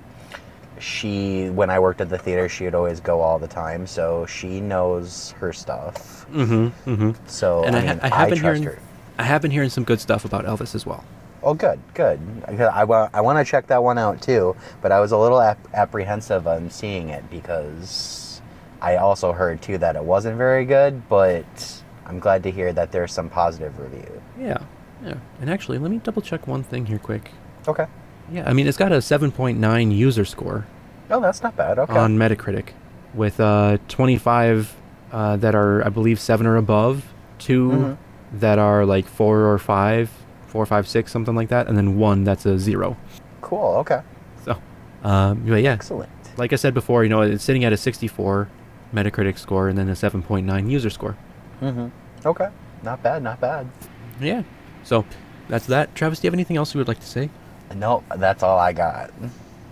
[0.82, 4.26] she when I worked at the theater, she would always go all the time, so
[4.26, 6.26] she knows her stuff.
[6.32, 8.82] mm-hmm mm-hmm So and I, I, mean, I have been trust hearing her.
[9.18, 11.04] I have been hearing some good stuff about Elvis as well.
[11.44, 12.20] Oh, good, good.
[12.48, 15.40] I want I want to check that one out too, but I was a little
[15.40, 18.42] ap- apprehensive on seeing it because
[18.82, 21.08] I also heard too that it wasn't very good.
[21.10, 24.22] But I'm glad to hear that there's some positive review.
[24.40, 24.64] Yeah,
[25.04, 25.16] yeah.
[25.40, 27.32] And actually, let me double check one thing here quick.
[27.68, 27.86] Okay.
[28.32, 30.66] Yeah, I mean it's got a 7.9 user score
[31.10, 31.78] Oh, that's not bad.
[31.78, 31.98] Okay.
[31.98, 32.70] on Metacritic,
[33.14, 34.74] with uh 25
[35.12, 37.04] uh, that are I believe seven or above,
[37.40, 37.98] 2 Mhm.
[38.40, 40.10] that are like four or five,
[40.48, 42.96] four, five, six, something like that, and then one that's a zero.
[43.42, 43.76] cool.
[43.80, 44.00] Okay.
[44.46, 44.56] So,
[45.04, 46.10] um, but yeah, Excellent.
[46.38, 48.48] like I said before, you know, it's sitting at a 64
[48.94, 51.18] Metacritic score and then a 7.9 user score.
[51.62, 51.88] Mm-hmm.
[52.26, 52.48] Okay.
[52.84, 53.22] Not bad.
[53.24, 53.68] Not bad.
[54.22, 54.44] Yeah.
[54.84, 55.04] So
[55.50, 55.94] that's that.
[55.96, 57.30] Travis, do you have anything else you would like to say?
[57.76, 59.12] Nope, that's all I got.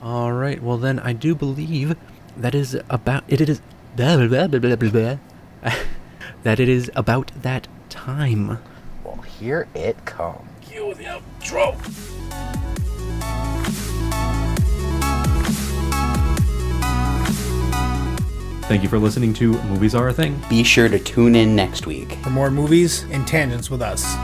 [0.02, 0.62] All right.
[0.62, 1.95] Well, then I do believe
[2.38, 3.62] that is about it is
[3.95, 5.18] blah, blah, blah, blah, blah, blah, blah.
[6.43, 8.60] that it is about that time.
[9.04, 10.47] Well, here it comes.
[10.62, 11.76] Cue the outro.
[18.70, 20.39] Thank you for listening to Movies Are a Thing.
[20.47, 22.14] Be sure to tune in next week.
[22.22, 24.16] For more movies and tangents with us.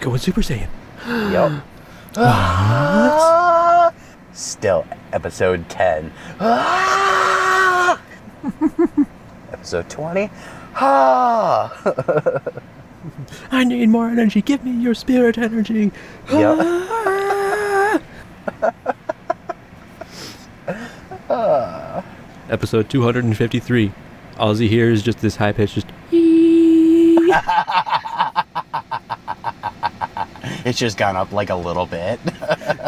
[0.00, 0.68] Going Super Saiyan.
[1.06, 1.62] Yup.
[4.32, 6.10] Still, episode 10.
[9.52, 10.30] episode 20.
[10.76, 11.82] Ah!
[13.50, 14.42] I need more energy.
[14.42, 15.90] Give me your spirit energy.
[16.30, 16.60] Yup.
[22.50, 23.92] Episode 253.
[24.38, 25.86] All you hear just this high pitch, just.
[30.64, 32.20] It's just gone up like a little bit.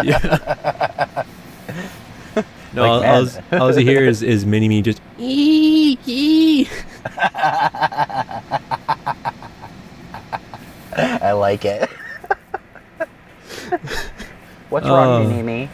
[0.04, 1.24] yeah.
[2.74, 3.44] No, Like all, mad.
[3.52, 4.98] all, all you hear is, is mini me just.
[5.18, 6.66] "Ee, ee."
[10.94, 11.90] I like it.
[14.70, 15.28] What's wrong, Oh.
[15.28, 15.68] Mini Me?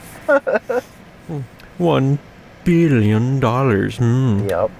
[1.78, 2.18] One
[2.64, 3.98] billion dollars.
[3.98, 4.46] Hmm.
[4.48, 4.70] Yep.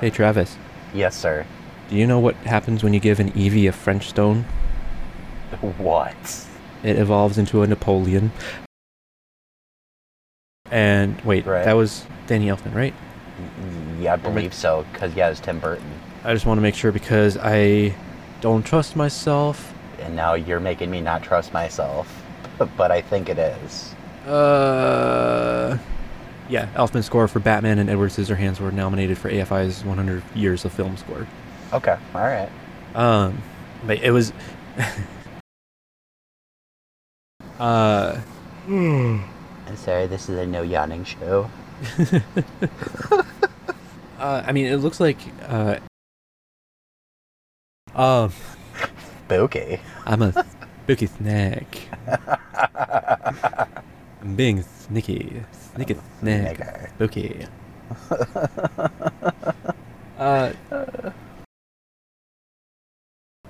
[0.00, 0.56] Hey, Travis,
[0.94, 1.46] Yes, sir.
[1.88, 4.44] do you know what happens when you give an Eevee a French stone?
[5.60, 6.46] What?
[6.82, 8.32] It evolves into a Napoleon.
[10.70, 11.64] And wait, Right.
[11.64, 12.94] that was Danny Elfman, right?
[13.98, 14.84] Yeah, I believe so.
[14.94, 15.84] Cause yeah, it's Tim Burton,
[16.24, 17.94] I just want to make sure because I
[18.40, 19.74] don't trust myself.
[20.00, 22.16] and now you're making me not trust myself.
[22.76, 23.94] But I think it is.
[24.26, 25.78] Uh,
[26.48, 30.72] yeah, Elfman score for Batman and Edward Scissorhands were nominated for AFI's 100 Years of
[30.72, 31.26] Film score.
[31.72, 31.96] Okay.
[32.14, 32.50] All right.
[32.94, 33.42] Um,
[33.86, 34.32] but it was.
[37.60, 38.20] uh,
[38.66, 39.22] I'm
[39.76, 40.06] sorry.
[40.06, 41.50] This is a no yawning show.
[44.18, 45.18] uh, I mean, it looks like.
[45.46, 45.78] Uh,
[47.94, 48.32] um,
[49.26, 49.80] Spooky.
[50.06, 50.46] I'm a
[50.82, 51.78] spooky snack.
[54.20, 55.42] I'm being sneaky.
[55.52, 56.58] Sneaky snack.
[56.58, 56.90] Nigger.
[56.90, 57.46] Spooky.
[60.18, 60.52] uh,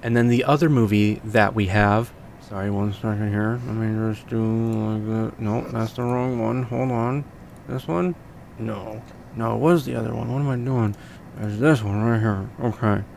[0.02, 2.12] and then the other movie that we have.
[2.50, 3.60] Sorry, one second here.
[3.64, 5.40] Let me just do like that.
[5.40, 6.64] No, that's the wrong one.
[6.64, 7.24] Hold on.
[7.68, 8.16] This one?
[8.58, 9.00] No.
[9.36, 10.32] No, it was the other one.
[10.32, 10.96] What am I doing?
[11.36, 12.50] There's this one right here.
[12.60, 13.04] Okay.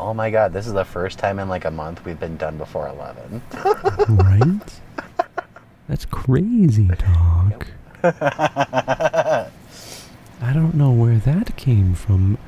[0.00, 2.58] Oh my god, this is the first time in like a month we've been done
[2.58, 3.40] before 11.
[4.08, 4.80] right?
[5.88, 7.68] That's crazy talk.
[10.42, 12.38] I don't know where that came from,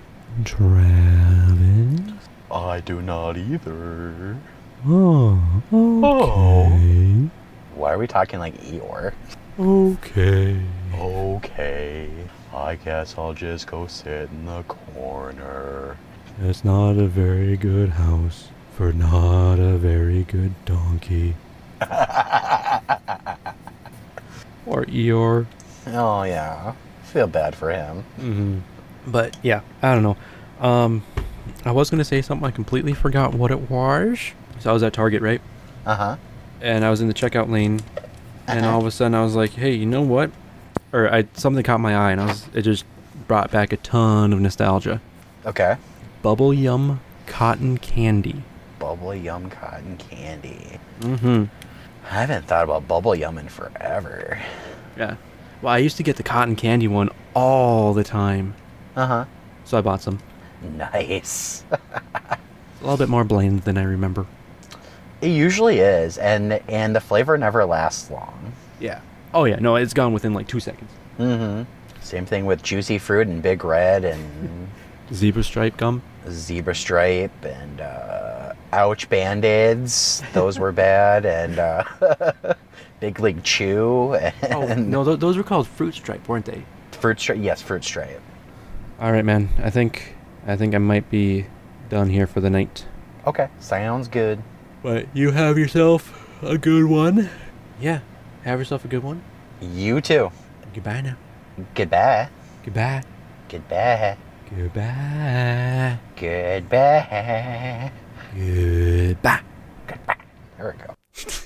[0.45, 2.01] Travis.
[2.51, 4.39] I do not either.
[4.87, 7.29] Oh, oh, okay.
[7.75, 9.13] Why are we talking like Eeyore?
[9.59, 10.59] Okay.
[10.95, 12.09] Okay.
[12.55, 15.99] I guess I'll just go sit in the corner.
[16.39, 21.35] That's not a very good house for not a very good donkey.
[24.67, 25.47] or Eeyore.
[25.89, 26.73] Oh yeah.
[27.13, 28.05] Feel bad for him.
[28.19, 28.59] Mm-hmm.
[29.07, 30.17] But yeah, I don't know.
[30.67, 31.05] Um,
[31.65, 32.47] I was gonna say something.
[32.47, 34.19] I completely forgot what it was.
[34.61, 35.41] So I was at Target, right?
[35.85, 36.17] Uh huh.
[36.61, 37.81] And I was in the checkout lane,
[38.47, 38.75] and Uh-huh.
[38.75, 40.31] all of a sudden I was like, "Hey, you know what?"
[40.93, 42.85] Or I something caught my eye, and I was it just
[43.29, 45.01] brought back a ton of nostalgia.
[45.45, 45.77] Okay.
[46.23, 48.43] Bubble Yum cotton candy.
[48.79, 50.79] Bubble yum cotton candy.
[51.01, 51.45] Mm-hmm.
[52.05, 54.41] I haven't thought about bubble yum in forever.
[54.97, 55.17] Yeah.
[55.63, 58.55] Well, I used to get the cotton candy one all the time,
[58.97, 59.25] Uh huh.
[59.65, 60.19] so I bought some.
[60.77, 61.65] Nice.
[61.73, 62.39] A
[62.83, 64.27] little bit more bland than I remember.
[65.21, 68.53] it usually is, and and the flavor never lasts long.
[68.81, 69.01] Yeah.
[69.33, 69.57] Oh yeah.
[69.61, 70.91] No, it's gone within like two seconds.
[71.19, 71.63] Mm-hmm.
[72.01, 74.69] Same thing with juicy fruit and big red and
[75.15, 76.03] Zebra stripe gum.
[76.29, 80.23] zebra stripe and uh, ouch band-aids.
[80.33, 81.85] Those were bad and uh,
[83.03, 86.65] big league chew oh, and Oh no, th- those were called fruit stripe, weren't they?
[86.93, 87.39] fruit stripe.
[87.41, 88.23] Yes, fruit stripe.
[89.01, 89.49] All right, man.
[89.61, 90.15] I think
[90.47, 91.47] I think I might be
[91.89, 92.87] done here for the night.
[93.27, 94.41] Okay, sounds good.
[94.85, 97.29] But you have yourself a good one.
[97.81, 98.01] Yeah.
[98.45, 99.23] Have yourself a good one.
[99.61, 100.31] You too.
[100.73, 101.17] Goodbye now.
[101.75, 102.29] Goodbye.
[102.65, 103.03] Goodbye.
[103.49, 104.17] Goodbye.
[104.49, 105.99] Goodbye.
[106.17, 107.91] Goodbye.
[108.35, 109.41] Goodbye.
[109.87, 110.17] Goodbye.
[110.57, 110.95] There we go.